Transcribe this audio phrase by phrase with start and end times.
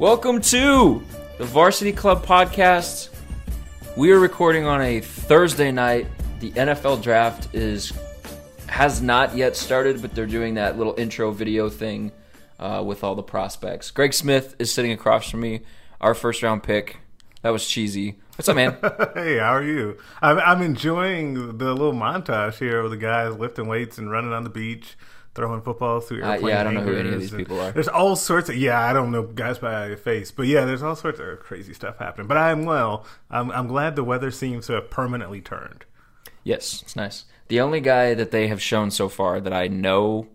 [0.00, 1.02] Welcome to
[1.36, 3.10] the Varsity Club podcast.
[3.98, 6.06] We are recording on a Thursday night.
[6.38, 7.92] The NFL draft is
[8.66, 12.12] has not yet started, but they're doing that little intro video thing
[12.58, 13.90] uh, with all the prospects.
[13.90, 15.60] Greg Smith is sitting across from me,
[16.00, 16.96] our first round pick.
[17.42, 18.18] That was cheesy.
[18.36, 18.78] What's up, man?
[19.14, 19.98] hey, how are you?
[20.22, 24.44] I'm, I'm enjoying the little montage here of the guys lifting weights and running on
[24.44, 24.96] the beach,
[25.34, 27.70] throwing footballs through Uh, yeah, I don't know who any of these people are.
[27.72, 30.96] There's all sorts of yeah, I don't know guys by face, but yeah, there's all
[30.96, 32.26] sorts of crazy stuff happening.
[32.26, 33.04] But I'm well.
[33.30, 35.84] I'm I'm glad the weather seems to have permanently turned.
[36.44, 37.24] yes, it's nice.
[37.48, 40.28] The only guy that they have shown so far that I know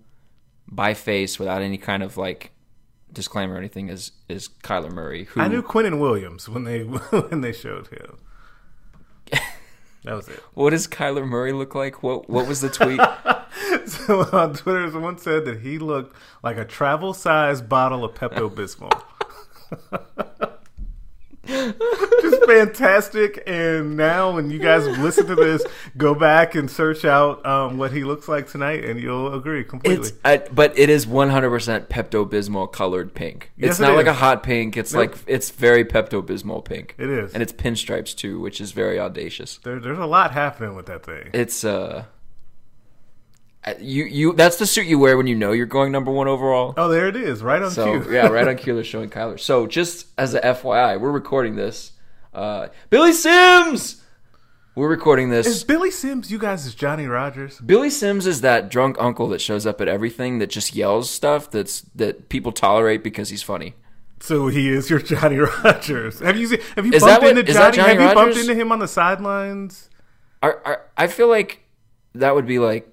[0.68, 2.52] by face without any kind of like
[3.14, 5.26] disclaimer or anything is is Kyler Murray.
[5.26, 6.84] Who I knew Quinnen Williams when they
[7.20, 8.18] when they showed him.
[10.04, 10.40] That was it.
[10.54, 12.04] what does Kyler Murray look like?
[12.04, 13.00] What what was the tweet?
[14.06, 18.92] So on Twitter, someone said that he looked like a travel-sized bottle of Pepto Bismol.
[21.48, 23.44] Just fantastic.
[23.46, 25.64] And now, when you guys listen to this,
[25.96, 30.10] go back and search out um, what he looks like tonight, and you'll agree completely.
[30.24, 33.52] I, but it is 100% Pepto Bismol colored pink.
[33.58, 34.76] Yes, it's it not like a hot pink.
[34.76, 36.96] It's like it's very Pepto Bismol pink.
[36.98, 37.34] It is.
[37.34, 39.60] and it's pinstripes too, which is very audacious.
[39.64, 41.30] there, there's a lot happening with that thing.
[41.34, 42.06] It's uh,
[43.80, 46.74] you you that's the suit you wear when you know you're going number one overall.
[46.78, 48.14] Oh, there it is, right on So cue.
[48.14, 49.40] yeah, right on cue they're showing Kyler.
[49.40, 51.92] So just as a FYI, we're recording this.
[52.34, 54.02] Uh, Billy Sims.
[54.76, 55.48] We're recording this.
[55.48, 57.60] Is Billy Sims you guys is Johnny Rodgers?
[57.62, 61.50] Billy Sims is that drunk uncle that shows up at everything that just yells stuff
[61.50, 63.74] that's that people tolerate because he's funny.
[64.20, 66.20] So he is your Johnny Rodgers.
[66.20, 67.78] Have you seen, have you Is bumped what- into Johnny?
[67.78, 69.90] Johnny have you bumped into him on the sidelines?
[70.44, 71.62] Are, are, I feel like
[72.14, 72.88] that would be like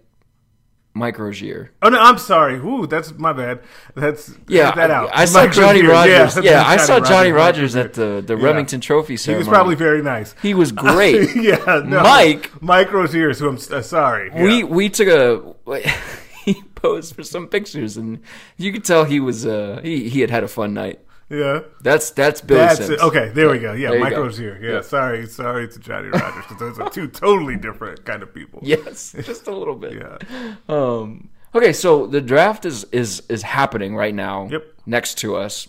[0.95, 1.71] Mike Rozier.
[1.81, 2.57] Oh no, I'm sorry.
[2.57, 3.61] Ooh, that's my bad.
[3.95, 5.11] That's Yeah, that I, out.
[5.15, 5.83] I saw Mike Johnny.
[5.83, 6.37] Rodgers.
[6.37, 8.45] Yeah, that's I saw Johnny Mike Rodgers at the, the Yeah.
[8.45, 9.45] Rimington Trophy ceremony.
[9.45, 10.35] He was probably very nice.
[10.43, 11.35] He was great.
[11.35, 12.03] yeah, no.
[12.03, 13.33] Mike- Mike Rozier.
[13.33, 14.31] Who I'm uh, sorry.
[14.35, 14.43] Yeah.
[14.43, 15.55] We we took a
[16.45, 18.21] he posed for some pictures and
[18.59, 21.01] you could tell he was uh he, he had had a fun night.
[21.33, 21.61] Yeah.
[21.81, 22.91] That's that's Billy That's Sims.
[22.91, 23.01] it.
[23.01, 23.73] Okay, there we go.
[23.73, 24.23] Yeah, There Mike go.
[24.23, 24.59] Rozier.
[24.63, 24.81] Yeah, Yeah.
[24.83, 28.61] sorry, sorry to Johnny Rodgers because those are two totally different kind of people.
[28.65, 29.95] Yes, just a little bit.
[29.95, 30.55] Yeah.
[30.69, 31.31] Um.
[31.55, 34.49] Okay, so the draft is is is happening right now.
[34.51, 34.65] Yep.
[34.87, 35.69] Next to us,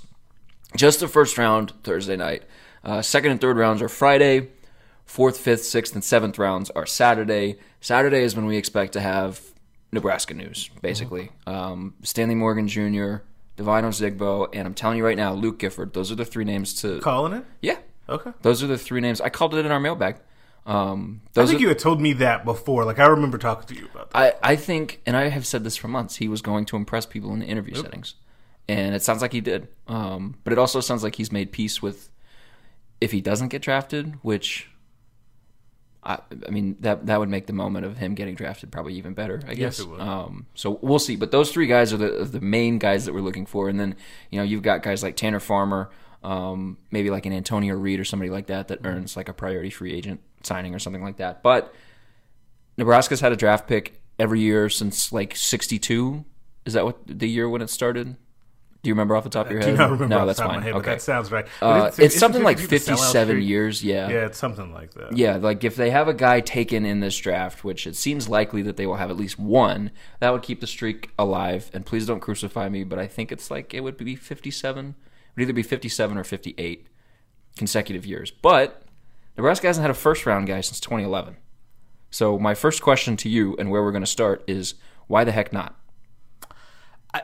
[0.75, 2.44] just the first round Thursday night.
[2.84, 4.50] Uh, second and third rounds are Friday.
[5.06, 7.57] Fourth, fifth, sixth, and seventh rounds are Saturday.
[7.81, 9.41] Saturday is when we expect to have
[9.91, 11.30] Nebraska news, basically.
[11.45, 13.18] Um, Stanley Morgan Jr.,
[13.55, 15.93] Devine Ozigbo, and I'm telling you right now, Luke Gifford.
[15.93, 16.99] Those are the three names to.
[17.01, 17.45] Calling it.
[17.61, 17.77] Yeah,
[18.09, 18.31] Okay.
[18.41, 19.21] those are the three names.
[19.21, 20.17] I called it in our mailbag.
[20.65, 22.85] Um, I those think are, you had told me that before.
[22.85, 24.39] Like I remember talking to you about that.
[24.43, 27.05] I, I think, and I have said this for months, he was going to impress
[27.05, 28.15] people in the interview settings.
[28.69, 29.67] And it sounds like he did.
[29.89, 32.09] Um, but it also sounds like he's made peace with
[33.01, 34.69] if he doesn't get drafted, which
[36.05, 39.13] I, I mean that that would make the moment of him getting drafted probably even
[39.13, 39.41] better.
[39.47, 39.79] I guess.
[39.79, 40.01] it would.
[40.01, 41.15] Um, so we'll see.
[41.15, 43.69] But those three guys are the the main guys that we're looking for.
[43.69, 43.95] And then
[44.29, 45.89] you know you've got guys like Tanner Farmer,
[46.23, 49.69] um, maybe like an Antonio Reed or somebody like that that earns like a priority
[49.69, 51.41] free agent signing or something like that.
[51.41, 51.73] But
[52.77, 56.25] Nebraska's had a draft pick every year since like '62.
[56.65, 58.15] Is that what the year when it started?
[58.83, 59.71] Do you remember off the top of your Do head?
[59.71, 60.61] you not remember no, that's fine.
[60.61, 61.45] head, but okay, that sounds right.
[61.61, 63.81] Uh, it's- it's, something like 57 years.
[63.81, 64.09] Yeah.
[64.09, 65.16] Yeah, it's something like that.
[65.16, 68.61] Yeah, like if they have a guy taken in this draft, which it seems likely
[68.63, 71.71] that they will have at least one, that would keep the streak alive.
[71.73, 74.89] And please don't crucify me, but I think it's like it would be 57.
[74.89, 74.95] It
[75.38, 76.88] would either be 57 or 58
[77.57, 78.31] consecutive years.
[78.31, 78.83] But
[79.38, 81.38] Nebraska hasn't had a first round guy since 2011.
[82.12, 84.75] So my first question to you and where we're going to start is
[85.07, 85.80] why the heck not?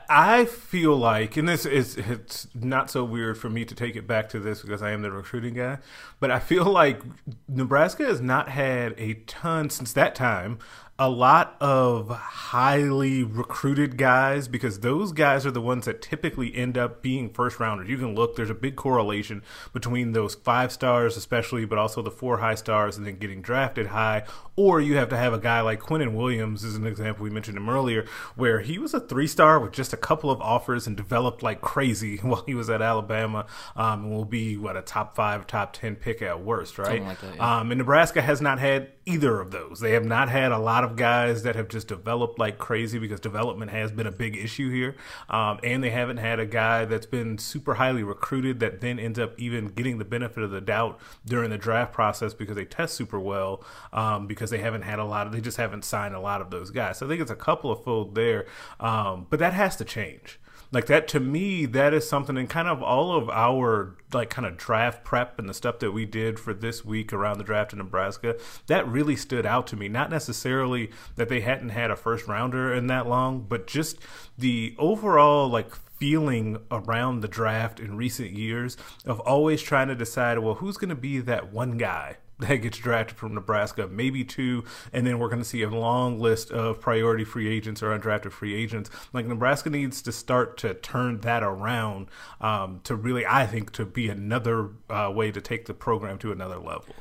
[0.07, 4.05] I, feel like, and this is it's not so weird for me to take it
[4.05, 5.79] back to this because I am the recruiting guy,
[6.19, 7.01] but I feel like
[7.47, 10.59] Nebraska has not had a ton since that time
[11.01, 16.77] a lot of highly recruited guys because those guys are the ones that typically end
[16.77, 17.87] up being first rounders.
[17.87, 19.41] You can look, there's a big correlation
[19.71, 23.87] between those five stars, especially, but also the four high stars and then getting drafted
[23.87, 24.23] high.
[24.57, 27.23] Or you have to have a guy like Quinnen Williams, is an example.
[27.23, 28.05] We mentioned him earlier,
[28.35, 31.61] where he was a three star with just a couple of offers and developed like
[31.61, 33.45] crazy while he was at Alabama
[33.77, 37.01] um, and will be, what, a top five, top 10 pick at worst, right?
[37.01, 37.59] Like that, yeah.
[37.59, 39.79] um, and Nebraska has not had either of those.
[39.79, 43.19] They have not had a lot of guys that have just developed like crazy because
[43.19, 44.95] development has been a big issue here.
[45.29, 49.17] Um, and they haven't had a guy that's been super highly recruited that then ends
[49.17, 52.93] up even getting the benefit of the doubt during the draft process because they test
[52.93, 56.19] super well um, because they haven't had a lot of, they just haven't signed a
[56.19, 56.99] lot of those guys.
[56.99, 58.45] So I think it's a couple of fold there.
[58.79, 60.39] Um, but that has to change
[60.71, 64.45] like that to me that is something and kind of all of our like kind
[64.45, 67.73] of draft prep and the stuff that we did for this week around the draft
[67.73, 68.37] in Nebraska
[68.67, 69.87] that really stood out to me.
[69.87, 73.97] Not necessarily that they hadn't had a first rounder in that long but just
[74.37, 80.39] the overall like feeling around the draft in recent years of always trying to decide
[80.39, 84.63] well who's going to be that one guy that gets drafted from Nebraska, maybe two,
[84.93, 88.31] and then we're going to see a long list of priority free agents or undrafted
[88.31, 88.89] free agents.
[89.13, 92.07] Like Nebraska needs to start to turn that around
[92.39, 96.31] um, to really, I think, to be another uh, way to take the program to
[96.31, 96.95] another level.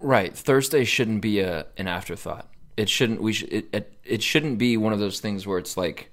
[0.00, 0.36] Right.
[0.36, 2.48] Thursday shouldn't be a an afterthought.
[2.76, 3.22] It shouldn't.
[3.22, 3.52] We should.
[3.52, 6.10] It, it, it shouldn't be one of those things where it's like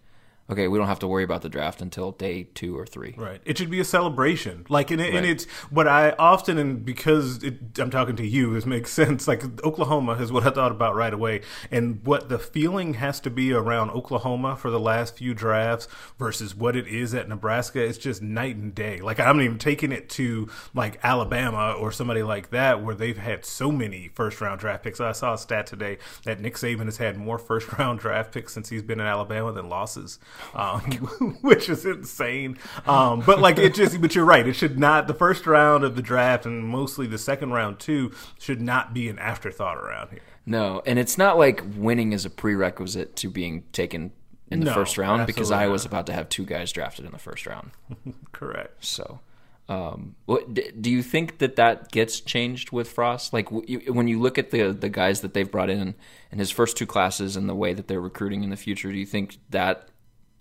[0.49, 3.15] okay, we don't have to worry about the draft until day two or three.
[3.17, 3.41] Right.
[3.45, 4.65] It should be a celebration.
[4.69, 5.15] Like, and, it, right.
[5.15, 9.27] and it's what I often, and because it, I'm talking to you, this makes sense.
[9.27, 11.41] Like, Oklahoma is what I thought about right away.
[11.71, 15.87] And what the feeling has to be around Oklahoma for the last few drafts
[16.19, 18.99] versus what it is at Nebraska it's just night and day.
[18.99, 23.45] Like, I'm even taking it to like Alabama or somebody like that where they've had
[23.45, 24.99] so many first round draft picks.
[24.99, 28.53] I saw a stat today that Nick Saban has had more first round draft picks
[28.53, 30.19] since he's been in Alabama than losses
[30.53, 30.81] um,
[31.41, 32.57] which is insane.
[32.85, 34.47] Um, but like it just, but you're right.
[34.47, 35.07] It should not.
[35.07, 39.09] The first round of the draft and mostly the second round too should not be
[39.09, 40.19] an afterthought around here.
[40.45, 44.11] No, and it's not like winning is a prerequisite to being taken
[44.49, 47.11] in the No, first round because I was about to have two guys drafted in
[47.11, 47.71] the first round.
[48.33, 48.83] Correct.
[48.83, 49.21] So,
[49.69, 53.31] um, what, do you think that that gets changed with Frost?
[53.31, 55.95] Like w- when you look at the the guys that they've brought in
[56.31, 58.97] in his first two classes and the way that they're recruiting in the future, do
[58.97, 59.87] you think that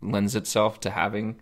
[0.03, 1.41] lends itself to having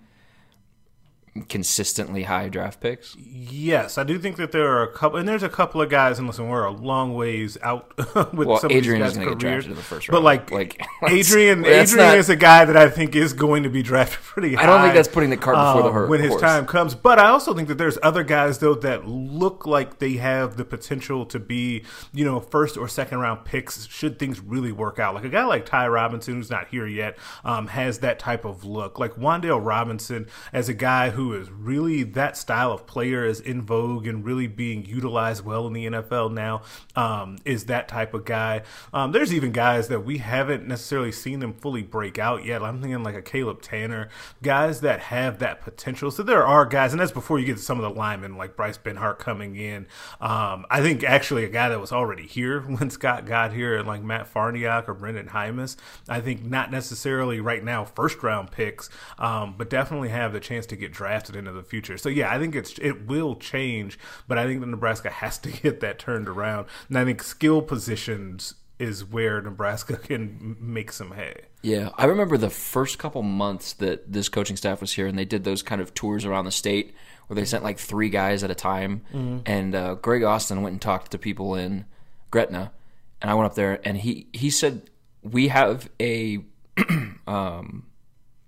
[1.49, 3.17] consistently high draft picks?
[3.17, 6.19] Yes, I do think that there are a couple, and there's a couple of guys,
[6.19, 7.97] and listen, we're a long ways out
[8.35, 10.17] with Well, some Adrian of these guys' get drafted in the first round.
[10.17, 13.69] But like, Like, Adrian, Adrian not- is a guy that I think is going to
[13.71, 14.63] be drafted pretty high.
[14.65, 16.95] I don't think that's putting the cart before the horse when his time comes.
[16.95, 20.65] But I also think that there's other guys though that look like they have the
[20.65, 25.15] potential to be, you know, first or second round picks should things really work out.
[25.15, 28.65] Like a guy like Ty Robinson, who's not here yet, um, has that type of
[28.65, 28.99] look.
[28.99, 33.63] Like Wan'Dale Robinson, as a guy who is really that style of player is in
[33.63, 36.63] vogue and really being utilized well in the NFL now,
[36.97, 38.63] um, is that type of guy.
[38.93, 42.63] Um, there's even guys that we haven't necessarily seen them fully break out yet.
[42.63, 44.09] I'm thinking like a Caleb Tanner,
[44.43, 46.11] guys that have that potential.
[46.11, 48.57] So there are guys, and that's before you get to some of the linemen like
[48.57, 49.87] Bryce Benhart coming in.
[50.21, 53.87] Um, I think actually a guy that was already here when Scott got here, and
[53.87, 55.77] like Matt Farniok or Brendan Jaimes.
[56.09, 58.89] I think not necessarily right now first round picks,
[59.19, 61.99] um, but definitely have the chance to get drafted into the future.
[61.99, 63.99] So yeah, I think it's it will change,
[64.29, 67.63] but I think that Nebraska has to get that turned around, and I think skill
[67.63, 71.35] positions is where Nebraska can make some hay.
[71.63, 75.27] Yeah, I remember the first couple months that this coaching staff was here, and they
[75.27, 76.95] did those kind of tours around the state
[77.27, 79.03] where they sent like three guys at a time.
[79.47, 81.85] And uh, Greg Austin went and talked to people in
[82.31, 82.73] Gretna,
[83.21, 84.91] and I went up there, and he he said
[85.23, 86.39] we have a
[87.27, 87.87] um,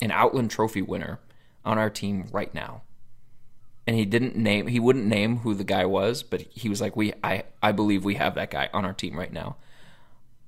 [0.01, 1.21] an Outland Trophy winner
[1.65, 2.83] on our team right now.
[3.87, 6.95] And he didn't name he wouldn't name who the guy was, but he was like,
[6.97, 9.57] "We I I believe we have that guy on our team right now."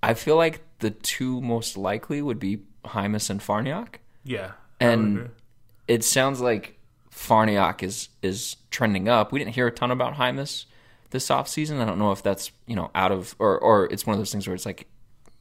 [0.03, 3.97] I feel like the two most likely would be Jaimes and Farniok.
[4.23, 5.21] Yeah, I would agree.
[5.23, 5.31] And
[5.89, 6.79] it sounds like
[7.11, 9.33] Farniok is is trending up.
[9.33, 10.67] We didn't hear a ton about Jaimes
[11.11, 11.81] this offseason.
[11.81, 14.31] I don't know if that's, you know, out of or or it's one of those
[14.31, 14.87] things where it's like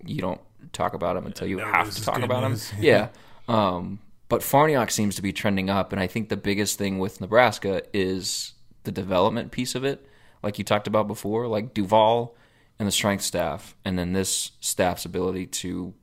[0.06, 2.70] you don't talk about him until you no have to talk about news.
[2.70, 2.84] him.
[2.84, 3.08] Yeah.
[3.48, 4.00] Um
[4.30, 7.84] but Farniok seems to be trending up and I think the biggest thing with Nebraska
[7.94, 8.54] is
[8.84, 10.06] the development piece of it.
[10.42, 12.36] Like you talked about before, like Duval
[12.80, 15.94] and the strength staff and then this staff's ability to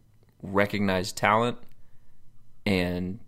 [0.42, 1.58] recognize talent
[2.64, 3.20] and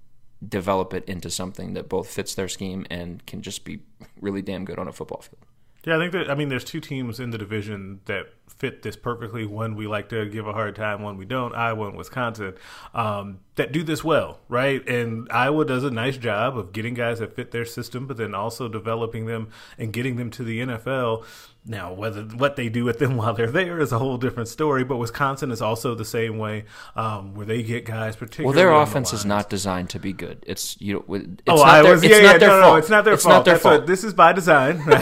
[0.47, 3.81] develop it into something that both fits their scheme and can just be
[4.21, 5.45] really damn good on a football field.
[5.85, 8.27] Yeah, I think that I mean there's two teams in the division that
[8.59, 9.47] fit this perfectly.
[9.47, 11.54] One we like to give a hard time, one we don't.
[11.54, 12.54] Iowa and Wisconsin
[12.94, 14.87] um, that do this well, right?
[14.88, 18.35] And Iowa does a nice job of getting guys that fit their system, but then
[18.35, 21.25] also developing them and getting them to the NFL.
[21.64, 24.82] Now, whether what they do with them while they're there is a whole different story.
[24.82, 26.64] But Wisconsin is also the same way,
[26.97, 28.47] um, where they get guys particularly.
[28.47, 30.42] Well, their offense the is not designed to be good.
[30.44, 31.04] It's you.
[31.09, 32.73] Know, it's Oh, not I their, it's yeah, not yeah, their no, fault.
[32.73, 33.32] no, it's not their it's fault.
[33.37, 33.80] Not their That's fault.
[33.82, 34.82] what- this is by design.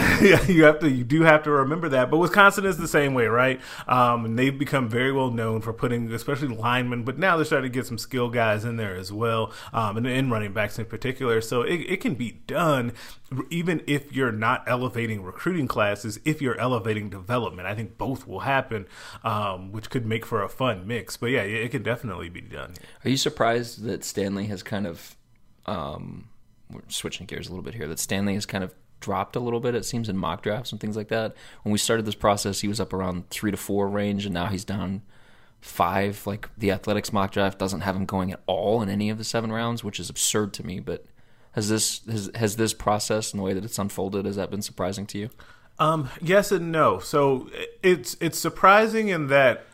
[0.51, 2.11] You have to, you do have to remember that.
[2.11, 3.40] But Wisconsin is the same way, right?
[3.87, 7.71] Um, and they've become very well known for putting, especially linemen, but now they're starting
[7.71, 10.85] to get some skill guys in there as well, um, and, and running backs in
[10.85, 11.41] particular.
[11.41, 12.93] So it, it can be done,
[13.49, 16.19] even if you're not elevating recruiting classes.
[16.25, 18.87] If you're elevating development, I think both will happen,
[19.23, 21.17] um, which could make for a fun mix.
[21.17, 22.73] But yeah, it can definitely be done.
[23.03, 25.15] Are you surprised that Stanley has kind of,
[25.65, 26.29] um,
[26.69, 29.59] we're switching gears a little bit here, that Stanley has kind of dropped a little
[29.59, 31.35] bit, it seems, in mock drafts and things like that?
[31.63, 34.45] When we started this process, he was up around three to four range, and now
[34.45, 35.01] he's down
[35.59, 36.25] five.
[36.25, 39.23] Like the Athletic's mock draft doesn't have him going at all in any of the
[39.23, 40.79] seven rounds, which is absurd to me.
[40.79, 41.05] But
[41.53, 44.61] has this has, has this process and the way that it's unfolded has that been
[44.61, 45.29] surprising to you?
[45.79, 46.99] Um, yes and no.
[46.99, 47.49] So
[47.81, 49.65] it's it's surprising in that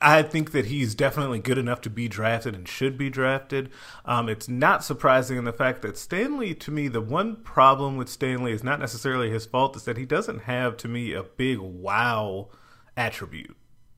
[0.00, 3.70] I think that he's definitely good enough to be drafted and should be drafted.
[4.04, 8.08] Um, it's not surprising in the fact that Stanley, to me, the one problem with
[8.08, 11.58] Stanley is not necessarily his fault, is that he doesn't have, to me, a big
[11.58, 12.48] wow
[12.96, 13.56] attribute.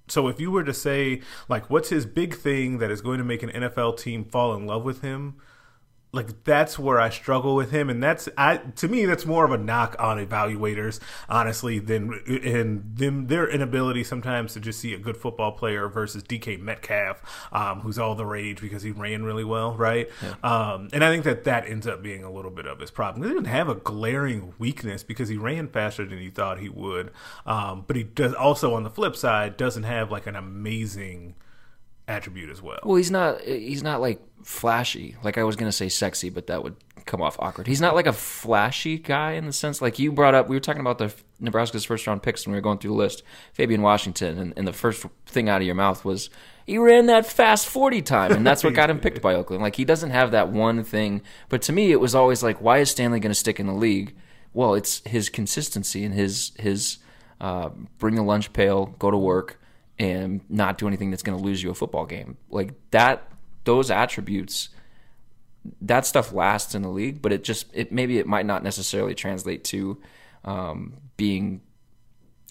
[0.09, 3.25] So if you were to say, like, what's his big thing that is going to
[3.25, 5.37] make an NFL team fall in love with him?
[6.15, 9.51] Like that's where I struggle with him, and that's I to me that's more of
[9.51, 14.99] a knock on evaluators, honestly, than and them their inability sometimes to just see a
[14.99, 19.45] good football player versus DK Metcalf, um, who's all the rage because he ran really
[19.45, 20.11] well, right?
[20.43, 23.23] Um, and I think that that ends up being a little bit of his problem.
[23.23, 27.11] He didn't have a glaring weakness because he ran faster than he thought he would,
[27.47, 31.37] um, but he does also on the flip side doesn't have like an amazing
[32.13, 32.79] attribute as well.
[32.85, 33.41] Well, he's not.
[33.43, 35.17] He's not like flashy.
[35.25, 37.67] Like I was gonna say sexy, but that would come off awkward.
[37.67, 40.49] He's not like a flashy guy in the sense like you brought up.
[40.49, 42.97] We were talking about the Nebraska's first round picks when we were going through the
[42.97, 43.23] list.
[43.53, 46.31] Fabian Washington, and, and the first thing out of your mouth was
[46.67, 49.63] he ran that fast forty time, and that's what got him picked by Oakland.
[49.63, 51.23] Like he doesn't have that one thing.
[51.49, 53.73] But to me, it was always like, why is Stanley going to stick in the
[53.73, 54.15] league?
[54.55, 56.99] Well, it's his consistency and his his
[57.41, 59.59] uh, bring the lunch pail, go to work
[60.03, 62.37] and not do anything that's going to lose you a football game.
[62.51, 63.31] Like that,
[63.63, 64.69] those attributes,
[65.81, 69.15] that stuff lasts in the league, but it just, it maybe it might not necessarily
[69.15, 70.03] translate to
[70.45, 71.61] um, being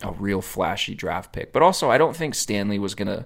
[0.02, 1.52] a real flashy draft pick.
[1.52, 3.26] But also, I don't think Stanley was going to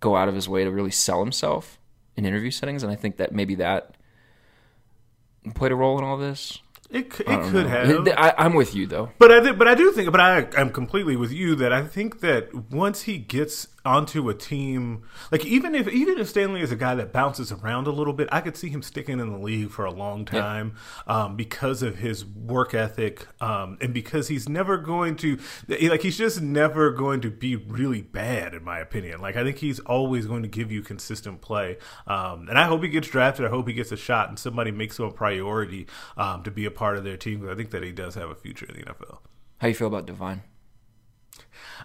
[0.00, 1.78] go out of his way to really sell himself
[2.16, 3.96] in interview settings, and I think that maybe that
[5.54, 6.58] played a role in all this.
[6.94, 7.68] It, c- it could know.
[7.68, 8.08] have.
[8.16, 9.10] I, I'm with you though.
[9.18, 12.20] But I but I do think, but I am completely with you that I think
[12.20, 16.76] that once he gets onto a team, like even if even if Stanley is a
[16.76, 19.70] guy that bounces around a little bit, I could see him sticking in the league
[19.70, 20.74] for a long time
[21.06, 25.38] um, because of his work ethic um, and because he's never going to
[25.68, 29.20] like he's just never going to be really bad in my opinion.
[29.20, 31.76] Like I think he's always going to give you consistent play,
[32.06, 33.44] um, and I hope he gets drafted.
[33.44, 35.86] I hope he gets a shot and somebody makes him a priority
[36.16, 37.48] um, to be a part of their team.
[37.48, 39.18] I think that he does have a future in the NFL.
[39.58, 40.42] How you feel about Divine?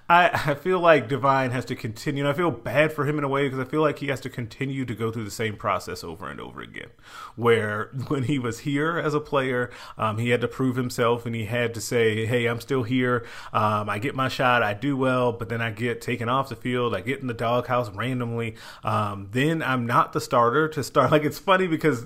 [0.09, 2.23] I, I feel like Divine has to continue.
[2.23, 4.19] And I feel bad for him in a way because I feel like he has
[4.21, 6.89] to continue to go through the same process over and over again.
[7.35, 11.35] Where when he was here as a player, um, he had to prove himself and
[11.35, 13.25] he had to say, "Hey, I'm still here.
[13.53, 14.63] Um, I get my shot.
[14.63, 16.95] I do well, but then I get taken off the field.
[16.95, 18.55] I get in the doghouse randomly.
[18.83, 21.09] Um, then I'm not the starter to start.
[21.19, 22.05] Like it's funny because."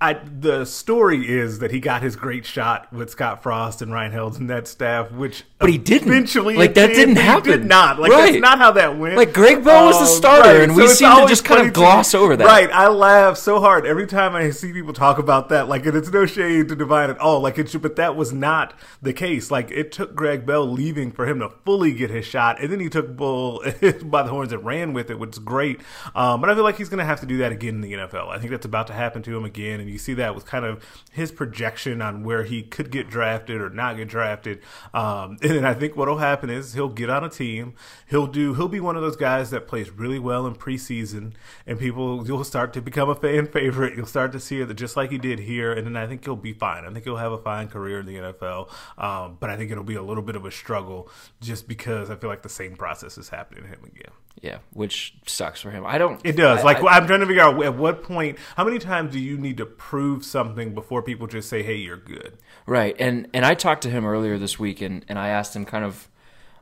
[0.00, 4.12] I, the story is that he got his great shot with Scott Frost and Ryan
[4.12, 6.08] Held and that staff, which But he didn't.
[6.08, 7.50] Eventually, Like, that did, didn't happen.
[7.50, 8.32] Did not like Right.
[8.32, 9.16] that's not how that went.
[9.16, 11.70] Like, Greg Bell was the Um, starter, and we seem to just kind of funny
[11.70, 12.44] to gloss over that.
[12.44, 15.68] Right, I laugh so hard every time I see people talk about that.
[15.68, 17.40] Like, and it's no shade to Divine at all.
[17.40, 19.50] Like, it should, but that was not the case.
[19.50, 22.80] Like, it took Greg Bell leaving for him to fully get his shot, and then
[22.80, 23.62] he took Bull
[24.04, 25.80] by the horns and ran with it, which is great.
[26.14, 27.92] Um, but I feel like he's going to have to do that again in the
[27.94, 28.28] NFL.
[28.28, 30.64] I think that's about to happen to him again, and you see that was kind
[30.64, 34.60] of his projection on where he could get drafted or not get drafted.
[34.92, 37.74] Um, and then I think what'll happen is he'll get on a team.
[38.06, 38.54] He'll do.
[38.54, 41.32] He'll be one of those guys that plays really well in preseason,
[41.66, 43.96] and people you'll start to become a fan favorite.
[43.96, 46.36] You'll start to see it just like he did here, and then I think he'll
[46.36, 46.84] be fine.
[46.84, 48.70] I think he'll have a fine career in the NFL.
[48.98, 51.10] Um, but I think it'll be a little bit of a struggle
[51.40, 54.12] just because I feel like the same process is happening to him again.
[54.42, 55.84] Yeah, which sucks for him.
[55.86, 56.20] I don't.
[56.24, 56.60] It does.
[56.60, 59.18] I- like I- I'm trying to figure out at what point, how many times do
[59.18, 62.36] you need to prove something before people just say, "Hey, you're good"?
[62.66, 65.64] Right, and and I talked to him earlier this week, and, and I asked him
[65.64, 66.08] kind of,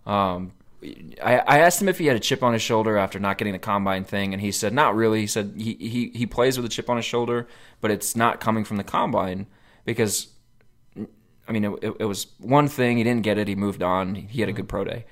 [0.06, 0.52] um,
[1.22, 3.52] I, I asked him if he had a chip on his shoulder after not getting
[3.52, 5.20] the combine thing, and he said not really.
[5.22, 7.48] He said he, he, he plays with a chip on his shoulder,
[7.80, 9.46] but it's not coming from the combine
[9.84, 10.28] because,
[11.48, 12.98] I mean, it, it was one thing.
[12.98, 13.48] He didn't get it.
[13.48, 14.14] He moved on.
[14.14, 15.04] He had a good pro day.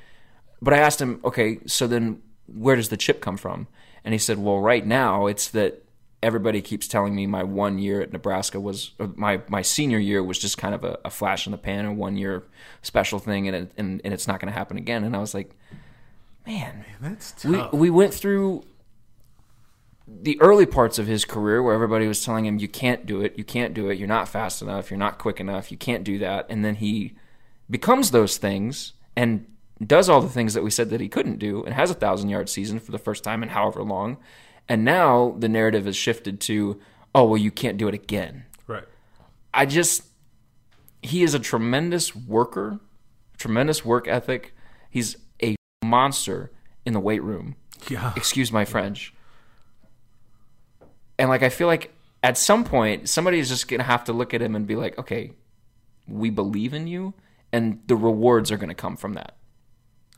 [0.62, 2.21] But I asked him, okay, so then
[2.54, 3.66] where does the chip come from?
[4.04, 5.85] And he said, well, right now it's that
[6.23, 10.38] everybody keeps telling me my one year at Nebraska was my my senior year was
[10.38, 12.45] just kind of a, a flash in the pan, a one year
[12.83, 15.04] special thing, and it, and, and it's not going to happen again.
[15.04, 15.50] And I was like,
[16.47, 17.73] man, Man, that's we tough.
[17.73, 18.64] we went through
[20.07, 23.38] the early parts of his career where everybody was telling him you can't do it,
[23.38, 26.19] you can't do it, you're not fast enough, you're not quick enough, you can't do
[26.19, 27.14] that, and then he
[27.69, 29.47] becomes those things and
[29.84, 32.28] does all the things that we said that he couldn't do and has a thousand
[32.28, 34.18] yard season for the first time in however long.
[34.68, 36.78] And now the narrative has shifted to,
[37.14, 38.44] oh well, you can't do it again.
[38.66, 38.84] right.
[39.52, 40.04] I just
[41.02, 42.78] he is a tremendous worker,
[43.38, 44.54] tremendous work ethic.
[44.90, 46.52] He's a monster
[46.84, 47.56] in the weight room.
[47.88, 48.12] Yeah.
[48.16, 49.14] Excuse my French.
[51.18, 54.34] And like I feel like at some point somebody is just gonna have to look
[54.34, 55.32] at him and be like, okay,
[56.06, 57.14] we believe in you,
[57.52, 59.37] and the rewards are gonna come from that.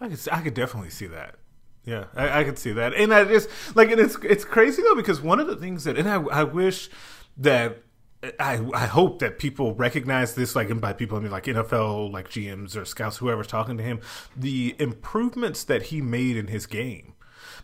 [0.02, 1.36] I could, I could definitely see that.
[1.84, 4.94] Yeah, I, I could see that, and I just like, and it's it's crazy though
[4.94, 6.90] because one of the things that, and I I wish
[7.36, 7.82] that
[8.38, 12.12] I I hope that people recognize this, like, and by people I mean like NFL,
[12.12, 14.00] like GMs or scouts, whoever's talking to him,
[14.36, 17.14] the improvements that he made in his game.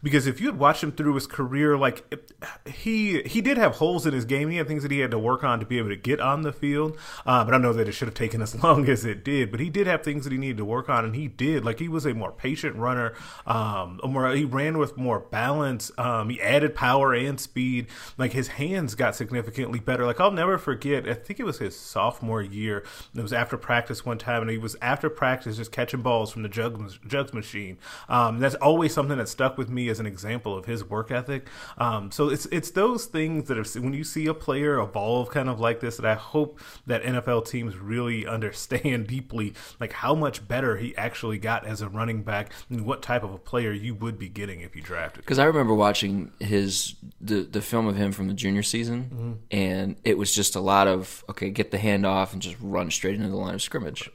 [0.02, 2.32] Because if you had watched him through his career, like it-
[2.66, 4.48] he he did have holes in his game.
[4.50, 6.42] He had things that he had to work on to be able to get on
[6.42, 6.96] the field.
[7.26, 9.50] Uh, but I know that it should have taken as long as it did.
[9.50, 11.64] But he did have things that he needed to work on, and he did.
[11.64, 13.14] Like he was a more patient runner.
[13.46, 15.90] Um, more he ran with more balance.
[15.98, 17.86] Um, he added power and speed.
[18.16, 20.04] Like his hands got significantly better.
[20.06, 21.08] Like I'll never forget.
[21.08, 22.84] I think it was his sophomore year.
[23.14, 26.42] It was after practice one time, and he was after practice just catching balls from
[26.42, 27.78] the jugs jugs machine.
[28.08, 31.49] Um, that's always something that stuck with me as an example of his work ethic.
[31.76, 35.61] Um, so it's it's those things that when you see a player evolve kind of
[35.61, 40.76] like this, that I hope that NFL teams really understand deeply, like how much better
[40.76, 44.18] he actually got as a running back and what type of a player you would
[44.18, 45.25] be getting if you drafted.
[45.25, 49.97] Because I remember watching his the the film of him from the junior season, and
[50.04, 53.14] it was just a lot of okay, get the hand off and just run straight
[53.14, 54.11] into the line of scrimmage,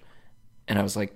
[0.68, 1.16] and I was like,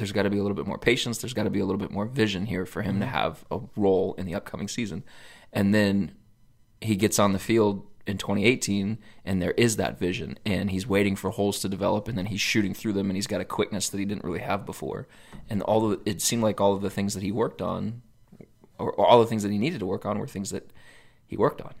[0.00, 1.18] there's got to be a little bit more patience.
[1.18, 3.60] There's got to be a little bit more vision here for him to have a
[3.76, 5.04] role in the upcoming season,
[5.52, 6.12] and then
[6.80, 11.14] he gets on the field in 2018 and there is that vision and he's waiting
[11.14, 13.90] for holes to develop and then he's shooting through them and he's got a quickness
[13.90, 15.06] that he didn't really have before
[15.50, 18.00] and all of it seemed like all of the things that he worked on
[18.78, 20.70] or, or all the things that he needed to work on were things that
[21.28, 21.74] he worked on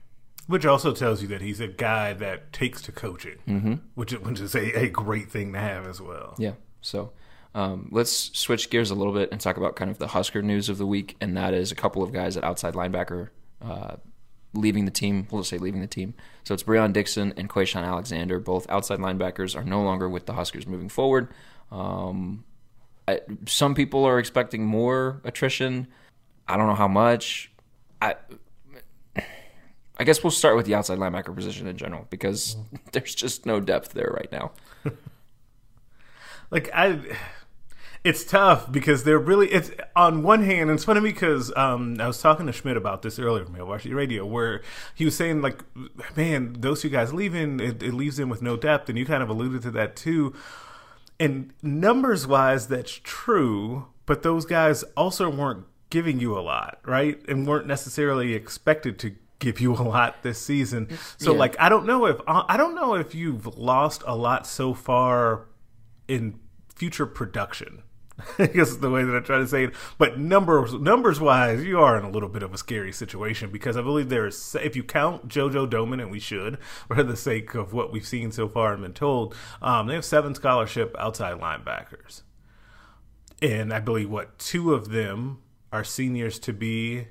[0.46, 3.74] Which also tells you that he's a guy that takes to coaching, mm-hmm.
[3.94, 6.34] which, is- which is a, a great thing to have as well.
[6.38, 6.52] yeah
[6.82, 7.12] so
[7.54, 10.68] um, let's switch gears a little bit and talk about kind of the Husker news
[10.68, 13.30] of the week, and that is a couple of guys at outside linebacker
[13.62, 13.96] uh,
[14.54, 15.26] leaving the team.
[15.30, 16.14] We'll just say leaving the team.
[16.44, 20.32] So it's Breon Dixon and Quayshon Alexander, both outside linebackers, are no longer with the
[20.32, 21.28] Huskers moving forward.
[21.70, 22.44] Um,
[23.06, 25.88] I, some people are expecting more attrition.
[26.46, 27.50] I don't know how much.
[28.00, 28.14] I
[30.00, 32.56] I guess we'll start with the outside linebacker position in general because
[32.92, 34.52] there's just no depth there right now.
[36.50, 36.98] like I
[38.02, 42.06] it's tough because they're really it's on one hand and it's funny because um I
[42.06, 44.62] was talking to Schmidt about this earlier from Milwaukee Radio where
[44.94, 45.62] he was saying like
[46.16, 49.22] man those two guys leaving it, it leaves them with no depth and you kind
[49.22, 50.34] of alluded to that too
[51.18, 57.20] and numbers wise that's true but those guys also weren't giving you a lot right
[57.28, 61.38] and weren't necessarily expected to give you a lot this season so Yeah.
[61.38, 65.46] like i don't know if i don't know if you've lost a lot so far
[66.08, 66.38] in
[66.74, 67.82] future production.
[68.38, 69.74] I guess is the way that I try to say it.
[69.98, 73.76] But numbers numbers wise, you are in a little bit of a scary situation because
[73.76, 77.54] I believe there is if you count JoJo Domann, and we should, for the sake
[77.54, 81.40] of what we've seen so far and been told, um, they have seven scholarship outside
[81.40, 82.22] linebackers.
[83.42, 85.38] And I believe what two of them
[85.72, 87.08] are seniors to be,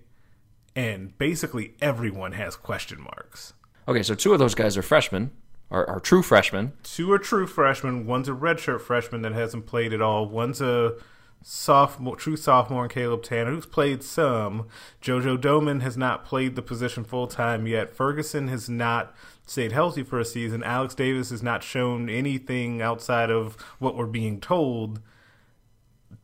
[0.75, 3.53] and basically everyone has question marks.
[3.87, 5.31] Okay, so two of those guys are freshmen,
[5.71, 6.73] are, are true freshmen.
[6.83, 8.05] Two are true freshmen.
[8.05, 10.27] One's a redshirt freshman that hasn't played at all.
[10.27, 10.95] One's a
[11.41, 14.67] sophomore, true sophomore, in Caleb Tanner, who's played some.
[15.01, 17.95] JoJo Domann has not played the position full time yet.
[17.95, 20.63] Ferguson has not stayed healthy for a season.
[20.63, 24.99] Alex Davis has not shown anything outside of what we're being told.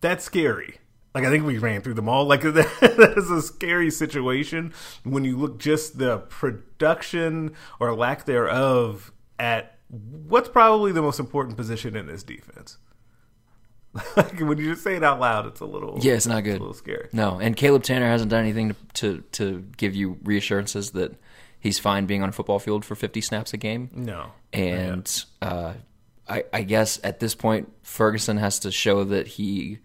[0.02, 0.80] That's scary.
[1.14, 2.26] Like I think we ran through them all.
[2.26, 9.14] Like that is a scary situation when you look just the production or lack thereof
[9.40, 12.78] at what's probably the most important position in this defense.
[14.18, 16.58] like when you just say it out loud, it's a little Yeah, it's not good.
[16.58, 17.08] a little scary.
[17.14, 21.14] No, and Caleb Tanner hasn't done anything to, to to give you reassurances that
[21.60, 23.90] he's fine being on a football field for 50 snaps a game.
[23.94, 25.74] No, And uh,
[26.28, 29.80] I, I guess at this point, Ferguson has to show that he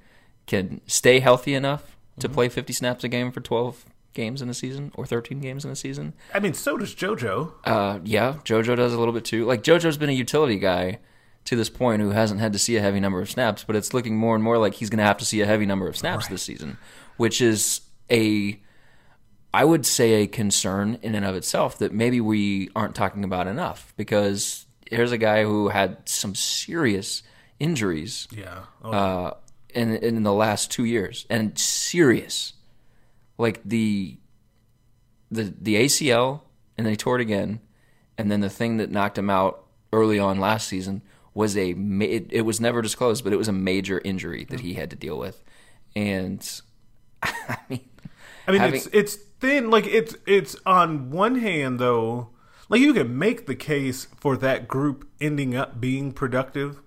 [0.47, 2.35] can stay healthy enough to Mm-hmm.
[2.35, 5.70] play 50 snaps a game for 12 games in a season or 13 games in
[5.70, 6.14] a season.
[6.35, 7.53] I mean so does JoJo.
[7.64, 9.44] Uh, yeah, JoJo does a little bit too.
[9.44, 10.99] Like JoJo's been a utility guy
[11.46, 13.94] to this point who hasn't had to see a heavy number of snaps, but it's
[13.94, 15.96] looking more and more like he's going to have to see a heavy number of
[15.96, 16.77] snaps this season,
[17.16, 18.61] which is a
[19.53, 23.46] I would say a concern in and of itself that maybe we aren't talking about
[23.49, 27.23] enough because here's a guy who had some serious
[27.59, 28.61] injuries Yeah.
[28.83, 29.35] Oh, uh,
[29.75, 32.53] in in the last two years, and serious,
[33.40, 34.18] like the
[35.31, 36.42] the the ACL,
[36.76, 37.61] and then he tore it again,
[38.18, 41.03] and then the thing that knocked him out early on last season
[41.35, 44.61] was a ma- it, it was never disclosed, but it was a major injury that
[44.61, 45.42] he had to deal with,
[45.96, 46.61] and
[47.22, 47.88] I mean,
[48.46, 49.70] I mean, having- it's it's thin.
[49.70, 52.31] Like it's it's on one hand though,
[52.68, 56.83] like you can make the case for that group ending up being productive.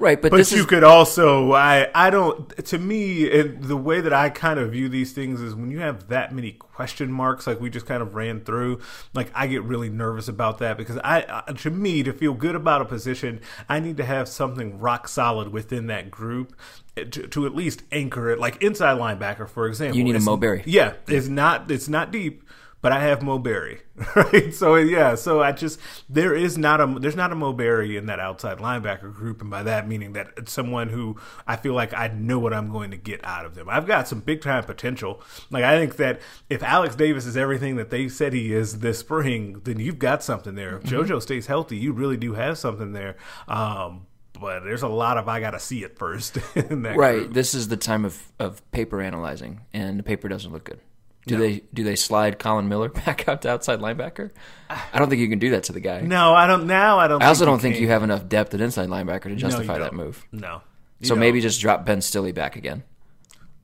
[0.00, 2.48] Right, but, But you is could also, I, I don't.
[2.66, 5.80] To me, and the way that I kind of view these things is when you
[5.80, 8.80] have that many question marks, like we just kind of ran through.
[9.12, 12.54] Like I get really nervous about that because I, I to me, to feel good
[12.54, 16.56] about a position, I need to have something rock solid within that group
[16.96, 18.38] eh, to, to at least anchor it.
[18.38, 20.62] Like inside linebacker, for example, You need a Mo Barry.
[20.64, 21.70] Yeah, it's not.
[21.70, 22.42] It's not deep.
[22.82, 23.82] But I have Mo Barry,
[24.16, 24.54] right?
[24.54, 28.06] So yeah, so I just there is not a there's not a Mo Barry in
[28.06, 31.16] that outside linebacker group, and by that meaning that it's someone who
[31.46, 33.68] I feel like I know what I'm going to get out of them.
[33.68, 35.22] I've got some big time potential.
[35.50, 39.00] Like I think that if Alex Davis is everything that they said he is this
[39.00, 40.76] spring, then you've got something there.
[40.76, 43.16] If JoJo stays healthy, you really do have something there.
[43.46, 44.06] Um,
[44.40, 47.18] but there's a lot of I got to see it first in that right.
[47.18, 47.34] group.
[47.34, 50.80] This is the time of, of paper analyzing, and the paper doesn't look good.
[51.26, 54.30] Do they do they slide Collin Miller back out to outside linebacker?
[54.68, 56.00] I don't think you can do that to the guy.
[56.00, 56.66] No, I don't.
[56.66, 57.22] Now I don't.
[57.22, 57.82] I also don't think can.
[57.82, 60.24] you have enough depth at inside linebacker to No, justify that move.
[60.32, 60.62] No.
[61.02, 61.20] So don't.
[61.20, 62.84] maybe just drop Ben Stille back again.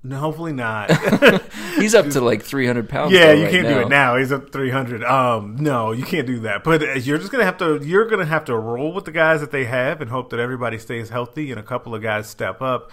[0.03, 0.90] No, hopefully not.
[1.77, 3.12] He's up to like 300 pounds.
[3.12, 4.16] yeah, you right can't do it now.
[4.16, 5.03] He's up 300.
[5.03, 6.62] Um, no, you can't do that.
[6.62, 7.81] But uh, you're just gonna have to.
[7.83, 10.79] You're gonna have to roll with the guys that they have and hope that everybody
[10.79, 12.90] stays healthy and a couple of guys step up,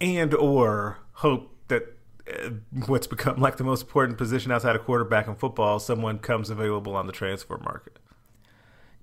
[0.00, 1.94] and or hope that.
[2.26, 2.50] Uh,
[2.86, 6.96] what's become like the most important position outside of quarterback in football, someone comes available
[6.96, 7.98] on the transfer market.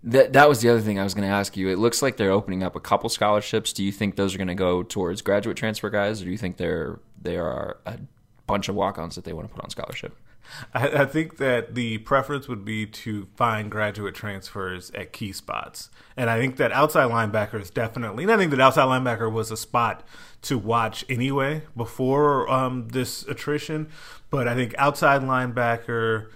[0.04, 1.70] That that was the other thing I was going to ask you.
[1.70, 3.72] It looks like they're opening up a couple scholarships.
[3.74, 6.38] Do you think those are going to go towards graduate transfer guys, or do you
[6.38, 8.00] think there there are a
[8.48, 10.16] bunch of walk-ons that they want to put on scholarship?
[10.74, 15.90] I, I think that the preference would be to find graduate transfers at key spots.
[16.18, 19.52] And I think that outside linebacker is definitely, and I think that outside linebacker was
[19.52, 20.04] a spot
[20.44, 23.90] to watch anyway before um, this attrition.
[24.30, 26.28] But I think outside linebacker,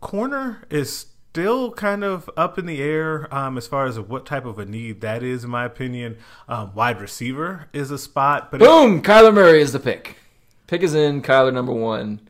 [0.00, 4.44] corner is still kind of up in the air um, as far as what type
[4.44, 6.16] of a need that is, in my opinion.
[6.48, 9.02] Um, wide receiver is a spot, but Boom!
[9.02, 10.16] Kyler Murray is the pick.
[10.66, 11.22] Pick is in.
[11.22, 12.20] Kyler number one.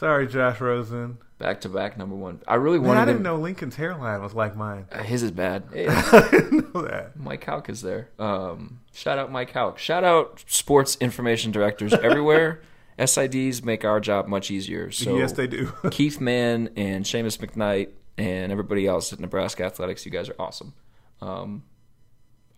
[0.00, 1.18] Sorry, Josh Rosen.
[1.38, 2.40] Back to back number one.
[2.48, 3.22] I really Man, wanted I didn't him.
[3.24, 4.86] know Lincoln's hairline was like mine.
[4.90, 5.64] Uh, His is bad.
[5.72, 7.16] Hey, I didn't know that.
[7.18, 8.08] Mike Hauk is there.
[8.18, 9.78] Um, shout out Mike Hauk.
[9.78, 12.60] Shout out sports information directors everywhere.
[12.98, 14.90] SIDs make our job much easier.
[14.90, 15.72] So yes, they do.
[15.90, 20.74] Keith Mann and Seamus McKnight and everybody else at Nebraska Athletics, you guys are awesome.
[21.22, 21.62] Um,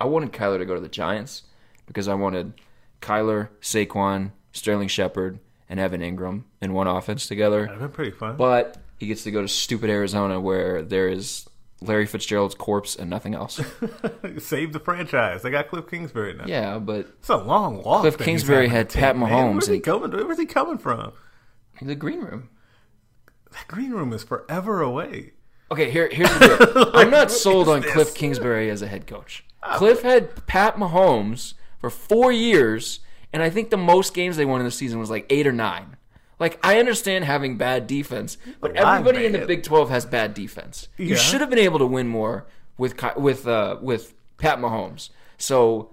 [0.01, 1.45] I wanted Kyler to go to the Giants
[1.87, 2.55] because I wanted
[3.01, 5.39] Kyler, Saquon, Sterling Shepard,
[5.73, 7.65] and Evan Engram in one offense together.
[7.65, 8.37] That'd been pretty fun.
[8.37, 11.49] But he gets to go to stupid Arizona where there is
[11.81, 13.59] Larry Fitzgerald's corpse and nothing else.
[14.39, 15.41] Save the franchise.
[15.41, 16.45] They got Cliff Kingsbury now.
[16.47, 18.03] yeah, but It's a long walk.
[18.03, 19.31] Cliff Kingsbury had Pat man.
[19.31, 20.11] Mahomes Where's he coming?
[20.11, 21.13] Where's he coming from?
[21.81, 22.51] the green room.
[23.53, 25.33] That green room is forever away.
[25.71, 26.91] Okay, here, here's the deal.
[26.95, 27.91] I'm not sold on this?
[27.95, 29.43] Cliff Kingsbury as a head coach.
[29.63, 29.79] Ah.
[29.79, 33.01] Cliff had Pat Mahomes for four years,
[33.33, 35.53] and I think the most games they won in the season was like eight or
[35.53, 35.97] nine.
[36.39, 39.47] Like, I understand having bad defense, but everybody in the.
[39.47, 40.89] Big 12 has bad defense.
[40.97, 45.11] You should have been able to win more with with uh, with Pat Mahomes.
[45.39, 45.91] So,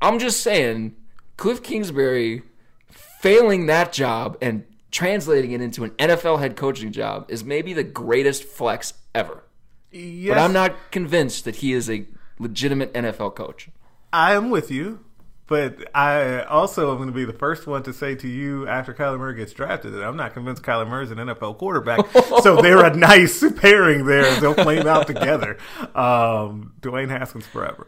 [0.00, 0.96] I'm just saying,
[1.36, 2.42] Cliff Kingsbury
[2.88, 7.84] failing that job and translating it into an NFL head coaching job is maybe the
[7.84, 9.42] greatest flex ever.
[9.90, 12.06] Yes, But I'm not convinced that he is a
[12.38, 13.68] legitimate NFL coach.
[14.12, 15.04] I am with you,
[15.46, 18.92] but I also am going to be the first one to say to you after
[18.92, 22.04] Kyler Murray gets drafted that I'm not convinced Kyler Murray is an NFL quarterback.
[22.42, 24.40] so they're a nice pairing there.
[24.40, 25.58] They'll flame out together.
[25.94, 27.86] Um, Dwayne Haskins forever.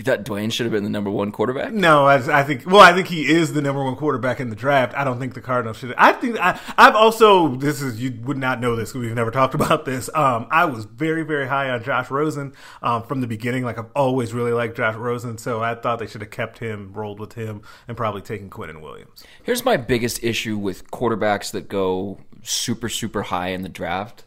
[0.00, 1.74] You thought Dwayne should have been the number one quarterback?
[1.74, 2.64] No, I, I, think.
[2.64, 4.94] Well, I think he is the number one quarterback in the draft.
[4.96, 5.92] I don't think the Cardinals should.
[5.98, 7.54] I think I, have also.
[7.56, 8.94] This is you would not know this.
[8.94, 10.08] We've never talked about this.
[10.14, 13.62] Um, I was very very high on Josh Rosen um, from the beginning.
[13.62, 16.94] Like I've always really liked Josh Rosen, so I thought they should have kept him,
[16.94, 19.22] rolled with him, and probably taken Quinnen Williams.
[19.42, 24.24] Here's my biggest issue with quarterbacks that go super super high in the draft,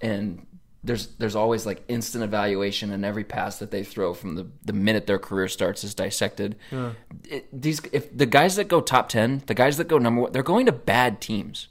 [0.00, 0.46] and
[0.84, 4.72] there's there's always like instant evaluation and every pass that they throw from the, the
[4.72, 6.56] minute their career starts is dissected.
[6.70, 6.92] Yeah.
[7.24, 10.32] It, these if the guys that go top ten, the guys that go number one,
[10.32, 11.68] they're going to bad teams.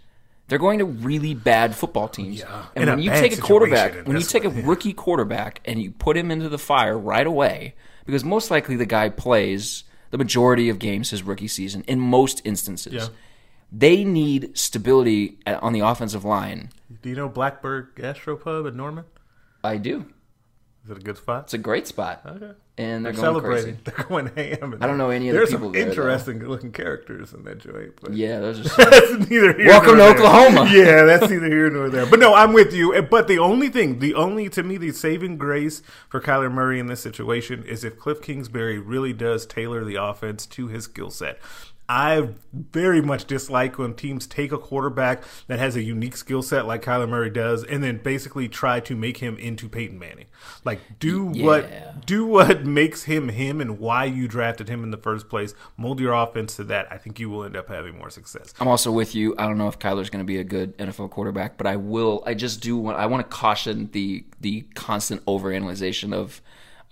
[0.47, 2.39] They're going to really bad football teams.
[2.39, 2.65] Yeah.
[2.75, 5.91] And In when you take a quarterback, when you take a rookie quarterback and you
[5.91, 10.67] put him into the fire right away, because most likely the guy plays the majority
[10.67, 12.93] of games his rookie season in most instances.
[12.93, 13.07] Yeah.
[13.71, 16.69] They need stability on the offensive line
[17.01, 19.05] do you know Blackbird Gastropub in Norman?
[19.63, 20.05] I do.
[20.83, 21.43] Is it a good spot?
[21.43, 22.21] It's a great spot.
[22.25, 22.51] Okay.
[22.77, 23.77] And they're, they're celebrating.
[23.77, 23.81] Crazy.
[23.83, 24.77] They're going ham.
[24.81, 25.69] I don't know any other people.
[25.69, 27.93] There's some interesting there, looking characters in that joint.
[28.01, 28.85] But yeah, those are.
[28.89, 30.07] that's neither here Welcome to.
[30.07, 30.67] Oklahoma.
[30.71, 32.07] yeah, that's neither here nor there.
[32.07, 32.99] But no, I'm with you.
[33.03, 36.87] But the only thing, the only to me, the saving grace for Kyler Murray in
[36.87, 41.39] this situation is if Cliff Kingsbury really does tailor the offense to his skill set.
[41.91, 46.65] I very much dislike when teams take a quarterback that has a unique skill set
[46.65, 50.27] like Kyler Murray does, and then basically try to make him into Peyton Manning.
[50.63, 51.45] Like do yeah.
[51.45, 55.53] what do what makes him him and why you drafted him in the first place.
[55.75, 56.87] Mold your offense to that.
[56.89, 58.53] I think you will end up having more success.
[58.61, 59.35] I'm also with you.
[59.37, 62.23] I don't know if Kyler's going to be a good NFL quarterback, but I will.
[62.25, 62.99] I just do want.
[62.99, 66.41] I want to caution the the constant overanalyzation of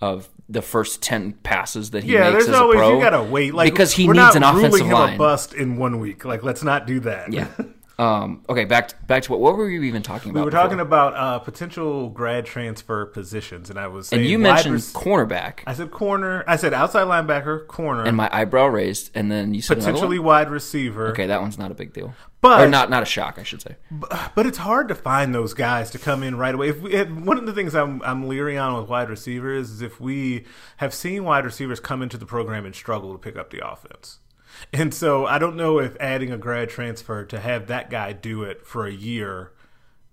[0.00, 2.96] of the first ten passes that he yeah, makes there's as always, a pro.
[2.96, 5.14] You gotta wait, like because he needs an offensive line.
[5.14, 6.24] A bust in one week.
[6.24, 7.32] Like let's not do that.
[7.32, 7.48] Yeah.
[8.00, 9.40] Um, okay, back to, back to what?
[9.40, 10.40] What were we even talking about?
[10.40, 10.62] We were before?
[10.62, 14.90] talking about uh, potential grad transfer positions, and I was saying and you mentioned res-
[14.94, 15.60] cornerback.
[15.66, 16.42] I said corner.
[16.46, 20.48] I said outside linebacker, corner, and my eyebrow raised, and then you said potentially wide
[20.48, 21.08] receiver.
[21.08, 23.60] Okay, that one's not a big deal, but or not not a shock, I should
[23.60, 23.76] say.
[23.90, 26.70] But, but it's hard to find those guys to come in right away.
[26.70, 30.00] If we, one of the things I'm I'm leery on with wide receivers is if
[30.00, 30.46] we
[30.78, 34.20] have seen wide receivers come into the program and struggle to pick up the offense.
[34.72, 38.42] And so I don't know if adding a grad transfer to have that guy do
[38.42, 39.52] it for a year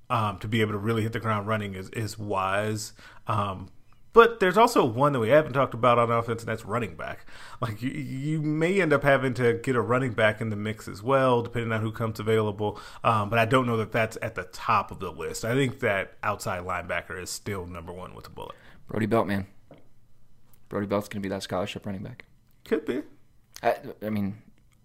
[0.09, 2.93] um, to be able to really hit the ground running is, is wise.
[3.27, 3.69] Um,
[4.13, 7.27] but there's also one that we haven't talked about on offense, and that's running back.
[7.61, 10.87] Like you, you may end up having to get a running back in the mix
[10.87, 12.79] as well, depending on who comes available.
[13.03, 15.45] Um, but I don't know that that's at the top of the list.
[15.45, 18.55] I think that outside linebacker is still number one with a bullet.
[18.87, 19.45] Brody Belt, man.
[20.69, 22.25] Brody Belt's going to be that scholarship running back.
[22.65, 23.03] Could be.
[23.63, 24.37] I, I mean,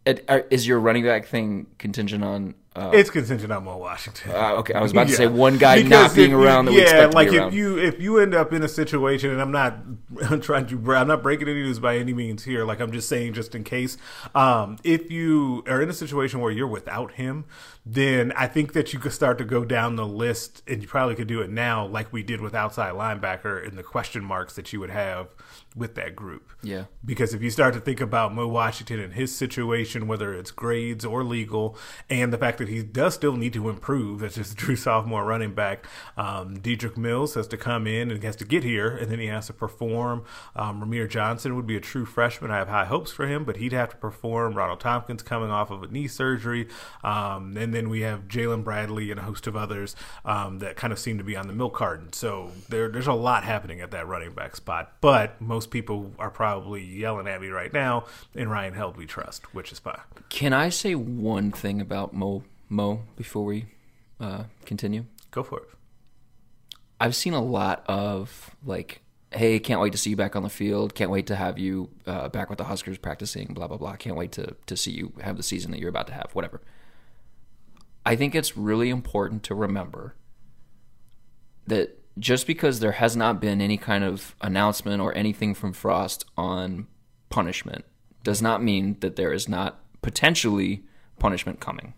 [0.05, 2.55] it, are, is your running back thing contingent on?
[2.75, 4.31] Uh, it's contingent on Mo Washington.
[4.31, 5.19] Uh, okay, I was about to yeah.
[5.19, 6.67] say one guy because not being around.
[6.67, 7.55] That yeah, like if around.
[7.55, 9.77] you if you end up in a situation, and I'm not
[10.31, 12.65] I'm trying to I'm not breaking any news by any means here.
[12.65, 13.99] Like I'm just saying, just in case,
[14.35, 17.45] um, if you are in a situation where you're without him,
[17.85, 21.17] then I think that you could start to go down the list, and you probably
[21.17, 24.73] could do it now, like we did with outside linebacker, and the question marks that
[24.73, 25.29] you would have
[25.75, 26.53] with that group.
[26.63, 26.85] Yeah.
[27.05, 31.05] Because if you start to think about Mo Washington and his situation, whether it's grades
[31.05, 31.77] or legal,
[32.09, 35.55] and the fact that he does still need to improve as just true sophomore running
[35.55, 39.19] back, um, Dedrick Mills has to come in and has to get here, and then
[39.19, 40.25] he has to perform.
[40.55, 42.51] Um, Rahmir Johnson would be a true freshman.
[42.51, 44.55] I have high hopes for him, but he'd have to perform.
[44.55, 46.69] Ronald Thompkins coming off of a knee surgery.
[47.03, 50.93] Um, and then we have Jaylin Bradley and a host of others um, that kind
[50.93, 52.13] of seem to be on the milk carton.
[52.13, 54.93] So there, there's a lot happening at that running back spot.
[55.01, 58.05] But most people are probably yelling at me right now.
[58.35, 60.01] In Ryan Held, we trust, which is fine.
[60.29, 63.67] Can I say one thing about Mo Mo before we
[64.19, 65.05] uh, continue?
[65.31, 65.69] Go for it.
[66.99, 70.49] I've seen a lot of like, hey, can't wait to see you back on the
[70.49, 70.95] field.
[70.95, 73.53] Can't wait to have you uh, back with the Huskers practicing.
[73.53, 73.97] Blah blah blah.
[73.97, 76.31] Can't wait to to see you have the season that you're about to have.
[76.33, 76.63] Whatever.
[78.05, 80.17] I think it's really important to remember
[81.67, 86.25] that just because there has not been any kind of announcement or anything from Frost
[86.37, 86.87] on
[87.31, 87.85] punishment
[88.25, 90.85] does not mean that there is not potentially
[91.19, 91.95] punishment coming.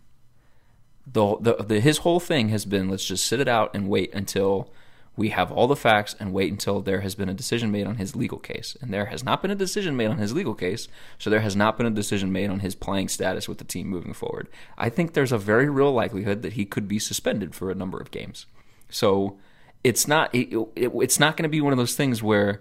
[1.07, 4.13] The, the, the, his whole thing has been let's just sit it out and wait
[4.15, 4.71] until
[5.17, 7.97] we have all the facts and wait until there has been a decision made on
[7.97, 8.77] his legal case.
[8.81, 10.89] And there has not been a decision made on his legal case,
[11.19, 13.89] so there has not been a decision made on his playing status with the team
[13.89, 14.49] moving forward.
[14.77, 17.99] I think there's a very real likelihood that he could be suspended for a number
[17.99, 18.47] of games.
[18.91, 19.39] So
[19.85, 22.61] it's not it, it, it's not going to be one of those things where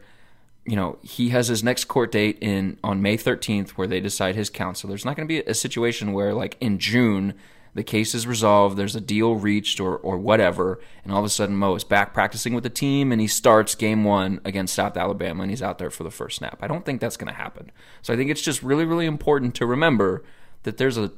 [0.66, 4.36] you know he has his next court date in on May 13th where they decide
[4.36, 4.90] his counsel.
[4.90, 7.34] There's not going to be a situation where like in June
[7.74, 11.30] the case is resolved, there's a deal reached or, or whatever, and all of a
[11.30, 14.96] sudden Mo is back practicing with the team and he starts game one against South
[14.96, 16.60] Alabama and he's out there for the first snap.
[16.62, 17.72] I don't think that's going to happen.
[18.02, 20.24] So I think it's just really, really important to remember
[20.64, 21.12] that there's a,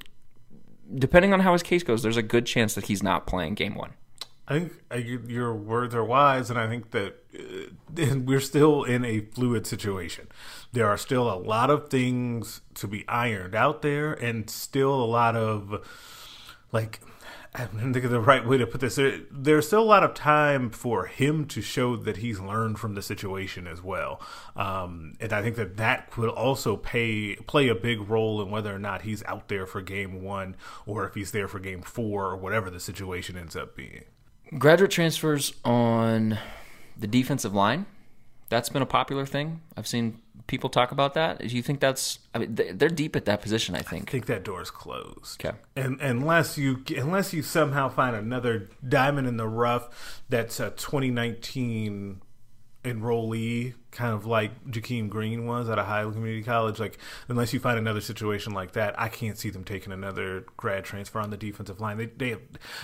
[0.93, 3.75] depending on how his case goes, there's a good chance that he's not playing game
[3.75, 3.93] one.
[4.47, 4.73] I think
[5.27, 10.27] your words are wise, and I think that uh, we're still in a fluid situation.
[10.71, 15.05] There are still a lot of things to be ironed out there, and still a
[15.05, 15.83] lot of
[16.75, 16.99] like
[17.55, 18.95] I don't think of the right way to put this.
[18.95, 22.95] There, there's still a lot of time for him to show that he's learned from
[22.95, 24.21] the situation as well,
[24.57, 28.75] um, and I think that that will also pay play a big role in whether
[28.75, 32.25] or not he's out there for game one or if he's there for game four
[32.25, 34.03] or whatever the situation ends up being.
[34.59, 36.37] Graduate transfers on
[36.97, 37.85] the defensive line.
[38.49, 39.61] That's been a popular thing.
[39.75, 41.39] I've seen people talk about that.
[41.39, 42.19] Do you think that's?
[42.33, 43.75] I mean, they're deep at that position.
[43.75, 44.09] I think.
[44.09, 45.43] I think that door's closed.
[45.43, 45.57] Okay.
[45.75, 52.21] And unless you unless you somehow find another diamond in the rough that's a 2019
[52.83, 56.79] enrollee, kind of like Jahkeem Green was at a Highland Community College.
[56.79, 60.85] Like, unless you find another situation like that, I can't see them taking another grad
[60.85, 61.97] transfer on the defensive line.
[61.97, 62.37] They, they,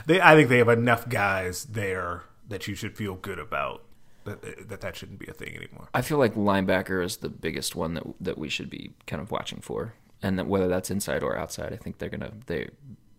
[0.07, 3.83] they I think they have enough guys there that you should feel good about
[4.25, 5.87] that, that that shouldn't be a thing anymore.
[5.93, 9.31] I feel like linebacker is the biggest one that that we should be kind of
[9.31, 12.69] watching for, and that whether that's inside or outside, I think they're gonna they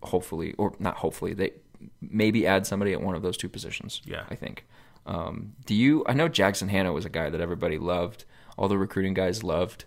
[0.02, 1.52] hopefully or not hopefully they
[2.00, 4.02] maybe add somebody at one of those two positions.
[4.04, 4.64] Yeah, I think.
[5.06, 6.04] Um, do you?
[6.06, 8.24] I know Jackson Hannah was a guy that everybody loved.
[8.56, 9.84] All the recruiting guys loved.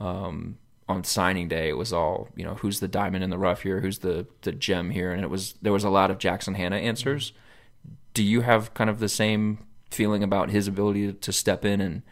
[0.00, 2.54] Um, on signing day, it was all you know.
[2.54, 3.80] Who's the diamond in the rough here?
[3.80, 5.12] Who's the the gem here?
[5.12, 7.30] And it was there was a lot of Jackson Hannah answers.
[7.30, 7.94] Mm-hmm.
[8.14, 9.58] Do you have kind of the same
[9.90, 12.02] feeling about his ability to step in and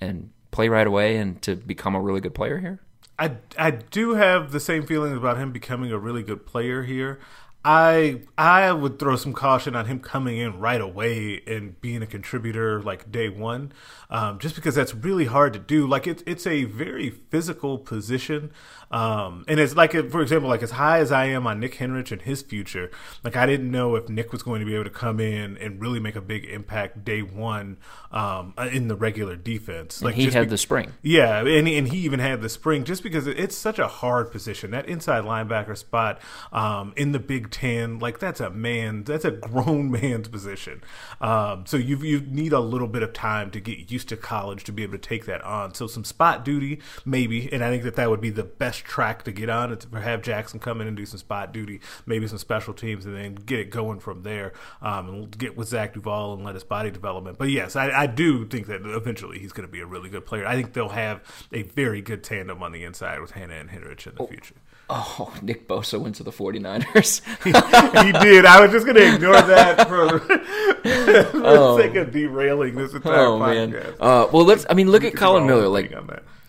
[0.00, 2.80] and play right away and to become a really good player here?
[3.18, 7.20] I I do have the same feelings about him becoming a really good player here.
[7.64, 12.06] I I would throw some caution on him coming in right away and being a
[12.06, 13.72] contributor like day one,
[14.08, 15.86] um, just because that's really hard to do.
[15.86, 18.50] Like it's it's a very physical position,
[18.90, 22.10] um, and it's like for example, like as high as I am on Nick Henrich
[22.10, 22.90] and his future,
[23.22, 25.82] like I didn't know if Nick was going to be able to come in and
[25.82, 27.76] really make a big impact day one
[28.10, 30.00] um, in the regular defense.
[30.00, 32.84] Like and he had be- the spring, yeah, and and he even had the spring
[32.84, 37.49] just because it's such a hard position that inside linebacker spot um, in the Big
[37.50, 40.82] Ten, like that's a man, that's a grown man's position.
[41.20, 44.64] Um, so you you need a little bit of time to get used to college
[44.64, 45.74] to be able to take that on.
[45.74, 49.24] So some spot duty, maybe, and I think that that would be the best track
[49.24, 49.76] to get on.
[49.76, 53.16] To have Jackson come in and do some spot duty, maybe some special teams, and
[53.16, 54.52] then get it going from there.
[54.82, 57.38] Um, and get with Zach Duval and let his body development.
[57.38, 60.26] But yes, I, I do think that eventually he's going to be a really good
[60.26, 60.46] player.
[60.46, 64.06] I think they'll have a very good tandem on the inside with Hannah and Henrich
[64.06, 64.26] in the oh.
[64.26, 64.54] future.
[64.92, 67.22] Oh, Nick Bosa went to the 49ers.
[68.04, 68.44] he, did.
[68.44, 71.76] I was just going to ignore that for, for oh.
[71.76, 73.72] the sake of derailing this entire oh, podcast.
[73.72, 73.94] Man.
[74.00, 74.66] Uh, well, let's.
[74.68, 75.68] I mean, look at Collin Miller.
[75.68, 75.92] Like,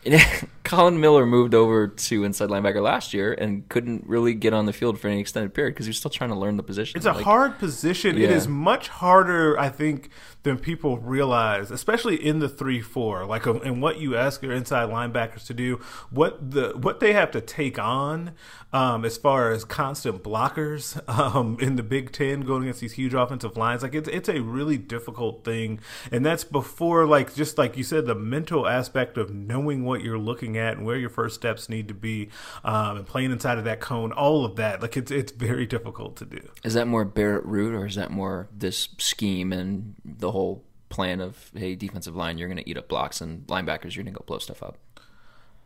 [0.63, 4.73] Collin Miller moved over to inside linebacker last year and couldn't really get on the
[4.73, 6.97] field for any extended period because he was still trying to learn the position.
[6.97, 8.17] It's a like, hard position.
[8.17, 8.25] Yeah.
[8.25, 10.09] It is much harder, I think,
[10.43, 13.25] than people realize, especially in the three four.
[13.25, 17.31] Like, and what you ask your inside linebackers to do, what the what they have
[17.31, 18.31] to take on
[18.73, 23.13] um, as far as constant blockers um, in the Big Ten going against these huge
[23.13, 23.83] offensive lines.
[23.83, 25.79] Like, it's it's a really difficult thing,
[26.11, 30.17] and that's before like just like you said, the mental aspect of knowing what you're
[30.17, 32.29] looking at and where your first steps need to be,
[32.63, 34.11] um, and playing inside of that cone.
[34.11, 36.49] All of that, like it's it's very difficult to do.
[36.63, 41.21] Is that more Barrett Ruud, or is that more this scheme and the whole plan
[41.21, 44.19] of hey defensive line you're going to eat up blocks and linebackers you're going to
[44.19, 44.77] go blow stuff up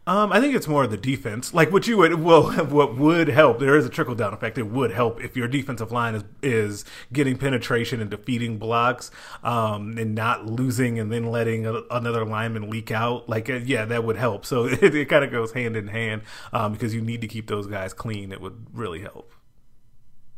[0.08, 1.54] um, I think it's more the defense.
[1.54, 3.60] Like what you would, well, what would help.
[3.60, 4.58] There is a trickle down effect.
[4.58, 9.12] It would help if your defensive line is is getting penetration and defeating blocks,
[9.44, 13.28] um, and not losing and then letting a, another lineman leak out.
[13.28, 14.46] Like, uh, yeah, that would help.
[14.46, 16.22] So it, it kind of goes hand in hand
[16.54, 18.32] um, because you need to keep those guys clean.
[18.32, 19.35] It would really help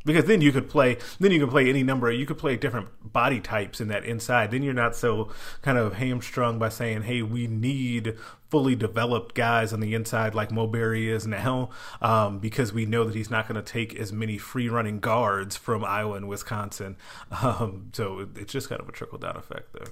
[0.08, 2.88] because then you could play then you can play any number you could play different
[3.14, 4.50] body types in that inside.
[4.50, 8.18] Then you're not so kind of hamstrung by saying hey we need
[8.50, 11.70] fully developed guys on the inside like Mo Barry is now
[12.02, 15.58] um, because we know that he's not going to take as many free running guards
[15.58, 16.98] from Iowa and Wisconsin.
[17.48, 19.88] Um, so it's just kind of a trickle down effect there.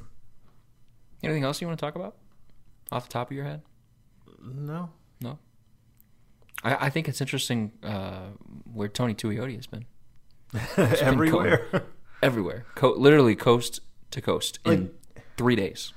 [1.22, 2.16] Anything else you want to talk about?
[2.92, 3.62] Off the top of your head?
[4.42, 4.90] No.
[5.22, 5.38] No?
[6.64, 8.30] I, I think it's interesting uh,
[8.72, 9.86] where Tony Tuioti has been
[10.78, 11.84] everywhere,
[12.22, 13.80] everywhere, Co- literally coast
[14.12, 15.94] to coast in like, three days.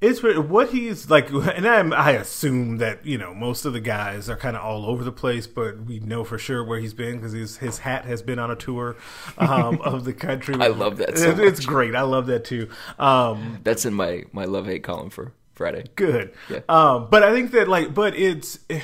[0.00, 4.30] It's what he's like, and I'm, I assume that you know most of the guys
[4.30, 7.16] are kind of all over the place, but we know for sure where he's been
[7.16, 8.96] because his his hat has been on a tour
[9.38, 10.54] um, of the country.
[10.60, 11.96] I love that so It- It's great.
[11.96, 12.68] I love that too.
[12.98, 15.86] Um, That's in my my love hate column for Friday.
[15.96, 16.32] good.
[16.48, 16.60] Yeah.
[16.68, 18.82] Um, but I think that like, but it's it-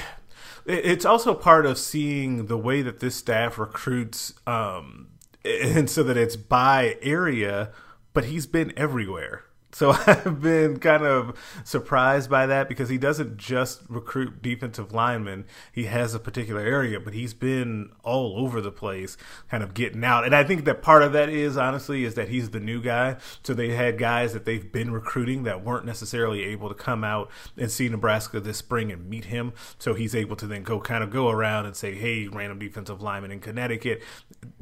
[0.67, 5.09] it's also part of seeing the way that this staff recruits, um,
[5.45, 7.71] and so that it's by area.
[8.13, 9.44] But he's been everywhere.
[9.75, 15.45] So I've been kind of surprised by that because he doesn't just recruit defensive linemen.
[15.73, 19.17] He has a particular area, but he's been all over the place
[19.51, 20.25] kind of getting out.
[20.25, 23.17] And I think that part of that is honestly is that he's the new guy.
[23.43, 27.29] So they had guys that they've been recruiting that weren't necessarily able to come out
[27.57, 29.53] and see Nebraska this spring and meet him.
[29.79, 33.03] So he's able to then go kind of go around and say, Hey, random defensive
[33.03, 34.03] lineman in Connecticut,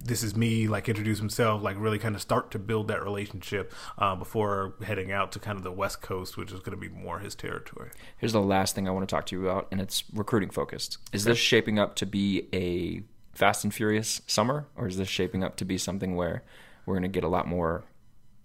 [0.04, 3.72] this is me, like introduce himself, like really kind of start to build that relationship
[3.98, 6.88] uh, before heading out to kind of the West Coast, which is going to be
[6.88, 7.90] more his territory.
[8.18, 10.98] Here's the last thing I want to talk to you about, and it's recruiting focused.
[11.12, 13.02] Is this shaping up to be a
[13.36, 16.42] fast and furious summer, or is this shaping up to be something where
[16.84, 17.84] we're going to get a lot more,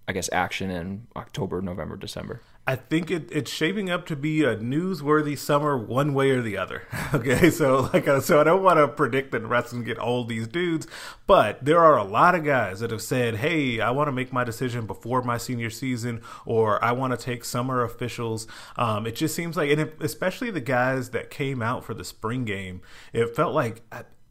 [0.07, 2.41] I guess, action in October, November, December?
[2.67, 6.57] I think it, it's shaping up to be a newsworthy summer, one way or the
[6.57, 6.83] other.
[7.13, 10.45] Okay, so like, uh, so I don't want to predict that gonna get all these
[10.45, 10.87] dudes,
[11.25, 14.33] but there are a lot of guys that have said, "Hey, I want to make
[14.33, 18.45] my decision before my senior season, or I want to take summer officials."
[18.75, 22.03] Um, it just seems like, and it, especially the guys that came out for the
[22.03, 22.81] spring game,
[23.13, 23.81] it felt like.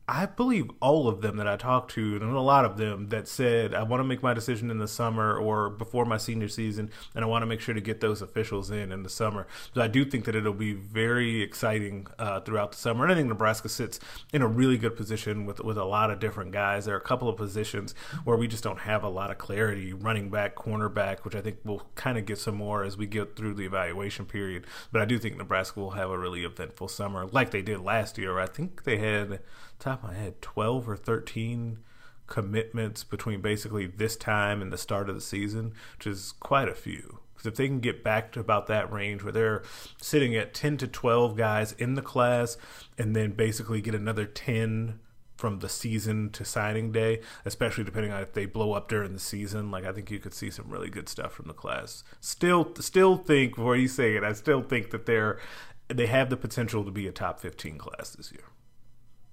[0.09, 3.26] I, believe all of them that I talked to, and a lot of them that
[3.26, 6.90] said, I want to make my decision in the summer or before my senior season,
[7.14, 9.46] and I want to make sure to get those officials in in the summer.
[9.74, 13.04] So I do think that it'll be very exciting uh, throughout the summer.
[13.04, 13.98] And I think Nebraska sits
[14.32, 16.84] in a really good position with, with a lot of different guys.
[16.84, 17.94] There are a couple of positions
[18.24, 21.59] where we just don't have a lot of clarity running back, cornerback, which I think
[21.64, 24.66] we'll kind of get some more as we get through the evaluation period.
[24.92, 28.18] But I do think Nebraska will have a really eventful summer like they did last
[28.18, 28.38] year.
[28.38, 29.40] I think they had
[29.79, 31.79] top of my head, 12 or 13
[32.27, 36.74] commitments between basically this time and the start of the season, which is quite a
[36.74, 37.20] few.
[37.35, 39.62] Because if they can get back to about that range where they're
[40.01, 42.57] sitting at 10 to 12 guys in the class
[42.97, 44.99] and then basically get another 10
[45.37, 49.18] from the season to signing day, especially depending on if they blow up during the
[49.18, 49.70] season.
[49.70, 52.05] Like I think you could see some really good stuff from the class.
[52.20, 55.39] Still, still think before you say it, I still think that they're
[55.89, 58.43] they have the potential to be a top 15 class this year.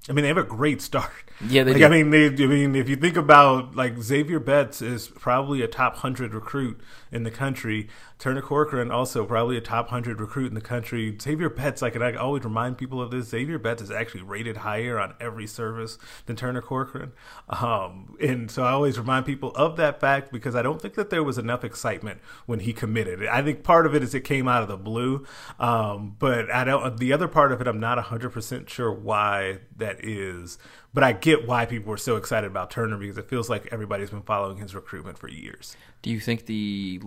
[0.09, 1.11] I mean, they have a great start.
[1.41, 1.85] Yeah, they like, do.
[1.85, 2.27] I mean, they.
[2.27, 6.79] I mean, if you think about like Xavier Betts is probably a top hundred recruit
[7.13, 7.87] in the country.
[8.19, 11.15] Turner Corcoran also probably a top hundred recruit in the country.
[11.21, 13.27] Xavier Betts, I always remind people of this.
[13.27, 17.11] Xavier Betts is actually rated higher on every service than Turner Corcoran,
[17.49, 21.09] um, and so I always remind people of that fact because I don't think that
[21.09, 23.25] there was enough excitement when he committed.
[23.27, 25.25] I think part of it is it came out of the blue,
[25.59, 26.97] um, but I don't.
[26.97, 30.57] The other part of it, I'm not hundred percent sure why that is.
[30.93, 34.11] But I get why people were so excited about Turner because it feels like everybody's
[34.11, 35.75] been following his recruitment for years.
[36.03, 37.01] Do you think the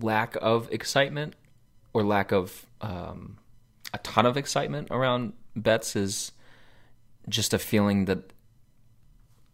[0.00, 1.36] lack of excitement
[1.94, 3.38] or lack of um,
[3.94, 6.32] a ton of excitement around Betts is
[7.28, 8.32] just a feeling that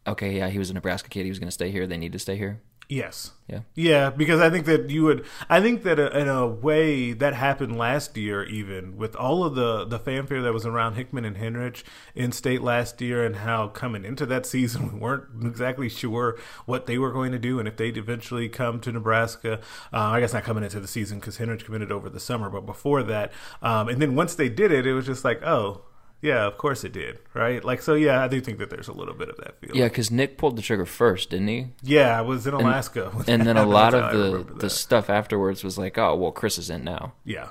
[0.07, 2.13] okay, yeah, he was a Nebraska kid, he was going to stay here, they need
[2.13, 2.61] to stay here?
[2.89, 3.33] Yes.
[3.49, 3.61] Yeah.
[3.75, 5.25] Yeah, because I think that you would.
[5.49, 9.55] I think that uh, in a way that happened last year, even with all of
[9.55, 13.69] the the fanfare that was around Hickman and Henrich in state last year, and how
[13.69, 17.69] coming into that season we weren't exactly sure what they were going to do, and
[17.69, 19.61] if they'd eventually come to Nebraska.
[19.93, 22.67] Uh, I guess not coming into the season because Henrich committed over the summer, but
[22.67, 25.83] before that, um, and then once they did it, it was just like, oh.
[26.23, 27.63] Yeah, of course it did, right?
[27.65, 29.77] Like, so yeah, I do think that there's a little bit of that feel.
[29.77, 31.67] Yeah, because Nick pulled the trigger first, didn't he?
[31.83, 33.11] Yeah, I was in Alaska.
[33.13, 36.59] when And then a lot of the, the stuff afterwards was like, oh, well, Chris
[36.59, 37.15] is in now.
[37.25, 37.51] Yeah.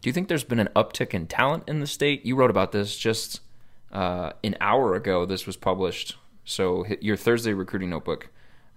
[0.00, 2.24] Do you think there's been an uptick in talent in the state?
[2.24, 3.40] You wrote about this just
[3.92, 5.26] uh, an hour ago.
[5.26, 6.16] This was published.
[6.44, 8.28] So your Thursday recruiting notebook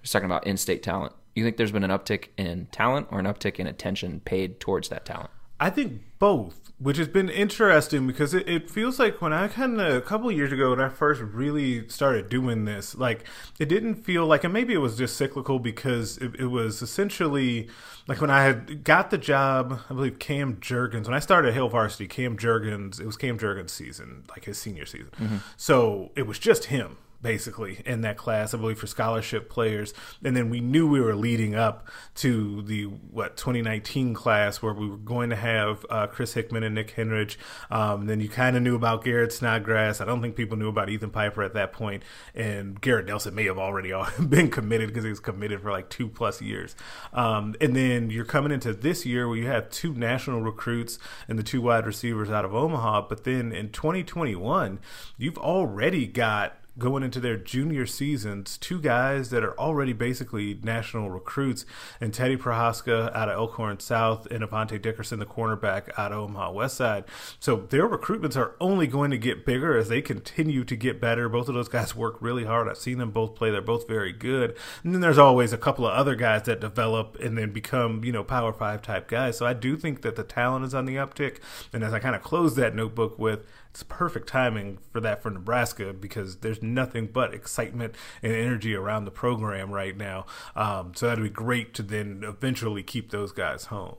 [0.02, 1.14] was talking about in-state talent.
[1.36, 4.90] You think there's been an uptick in talent or an uptick in attention paid towards
[4.90, 5.30] that talent?
[5.60, 9.80] I think both, which has been interesting because it, it feels like when I kind
[9.82, 13.26] of a couple of years ago when I first really started doing this, like
[13.60, 17.68] it didn't feel like, and maybe it was just cyclical because it, it was essentially
[18.08, 21.54] like when I had got the job, I believe Cam Jurgens, when I started at
[21.54, 25.12] Hail Varsity, Cam Jurgens, it was Cam Jurgens' season, like his senior season.
[25.20, 25.38] Mm-hmm.
[25.58, 29.94] So it was just him basically in that class, I believe, for scholarship players.
[30.24, 34.88] And then we knew we were leading up to the what 2019 class where we
[34.88, 37.38] were going to have uh, Chris Hickman and Nick Henrich.
[37.70, 40.02] Um, then you kind of knew about Garrett Snodgrass.
[40.02, 42.04] I don't think people knew about Ethan Piper at that point,
[42.34, 43.94] and Garrett Nelson may have already
[44.30, 46.76] been committed because he was committed for like two plus years.
[47.14, 51.38] Um, and then you're coming into this year where you have two national recruits and
[51.38, 53.08] the two wide receivers out of Omaha.
[53.08, 54.80] But then in 2021,
[55.18, 61.10] you've already got going into their junior seasons, two guys that are already basically national
[61.10, 61.66] recruits,
[62.02, 66.52] and Teddy Prochazka out of Elkhorn South and Avante Dickerson, the cornerback out of Omaha
[66.54, 67.04] West Side.
[67.40, 71.30] So their recruitments are only going to get bigger as they continue to get better.
[71.30, 72.68] Both of those guys work really hard.
[72.68, 73.52] I've seen them both play.
[73.52, 74.56] They're both very good.
[74.84, 78.12] And then there's always a couple of other guys that develop and then become, you
[78.12, 79.38] know, Power Five type guys.
[79.38, 81.40] So I do think that the talent is on the uptick.
[81.74, 85.30] And as I kind of close that notebook with, it's perfect timing for that for
[85.30, 87.94] Nebraska because there's nothing but excitement
[88.24, 90.26] and energy around the program right now.
[90.56, 93.96] Um, so that'd be great to then eventually keep those guys home.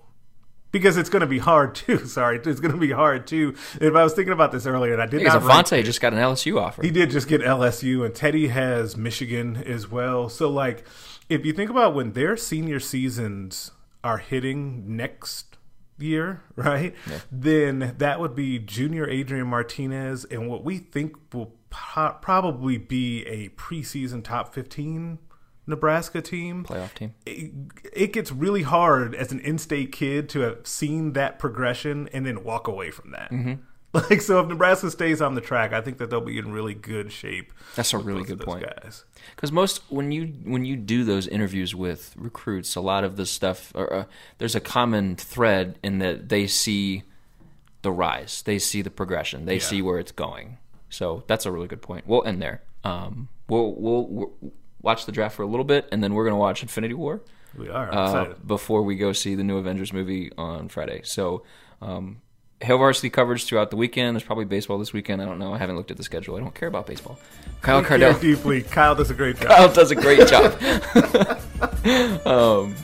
[0.72, 1.98] Because it's going to be hard too.
[2.06, 3.54] Sorry, it's going to be hard too.
[3.80, 5.66] If I was thinking about this earlier, and I did because not.
[5.66, 6.82] Avante just got an LSU offer.
[6.82, 10.28] He did just get LSU, and Teddy has Michigan as well.
[10.28, 10.84] So, like,
[11.28, 13.72] if you think about when their senior seasons
[14.04, 15.49] are hitting next
[16.02, 16.94] year, right?
[17.08, 17.20] Yeah.
[17.30, 23.24] Then that would be junior Adrian Martinez and what we think will po- probably be
[23.26, 25.18] a preseason top 15
[25.66, 26.64] Nebraska team.
[26.64, 27.14] Playoff team.
[27.24, 27.52] It,
[27.92, 32.26] it gets really hard as an in state kid to have seen that progression and
[32.26, 33.30] then walk away from that.
[33.30, 33.62] Mm-hmm.
[34.10, 36.74] Like so, if Nebraska stays on the track, I think that they'll be in really
[36.74, 37.52] good shape.
[37.74, 39.04] That's a really good point, guys.
[39.34, 43.26] Because most when you when you do those interviews with recruits, a lot of the
[43.26, 44.04] stuff or, uh,
[44.38, 47.02] there's a common thread in that they see
[47.82, 49.60] the rise, they see the progression, they yeah.
[49.60, 50.58] see where it's going.
[50.88, 52.06] So that's a really good point.
[52.06, 52.62] We'll end there.
[52.84, 54.32] Um, we'll, we'll, we'll
[54.82, 57.22] watch the draft for a little bit, and then we're going to watch Infinity War.
[57.56, 61.00] We are uh, before we go see the new Avengers movie on Friday.
[61.02, 61.42] So.
[61.82, 62.20] Um,
[62.60, 64.16] Hail Varsity coverage throughout the weekend.
[64.16, 65.22] There's probably baseball this weekend.
[65.22, 65.54] I don't know.
[65.54, 66.36] I haven't looked at the schedule.
[66.36, 67.18] I don't care about baseball.
[67.62, 68.18] Kyle Cardell.
[68.18, 68.62] deeply.
[68.62, 69.48] Kyle does a great job.
[69.48, 70.52] Kyle does a great job.
[72.26, 72.74] um,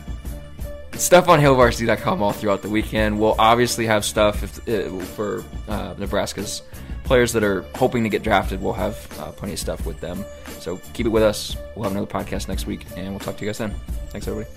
[0.95, 3.20] stuff on hailvarsity.com all throughout the weekend.
[3.20, 6.62] We'll obviously have stuff if, uh, for uh, Nebraska's
[7.05, 8.62] players that are hoping to get drafted.
[8.62, 10.24] We'll have uh, plenty of stuff with them.
[10.61, 11.57] So keep it with us.
[11.74, 13.74] We'll have another podcast next week, and we'll talk to you guys then.
[14.09, 14.51] Thanks, everybody.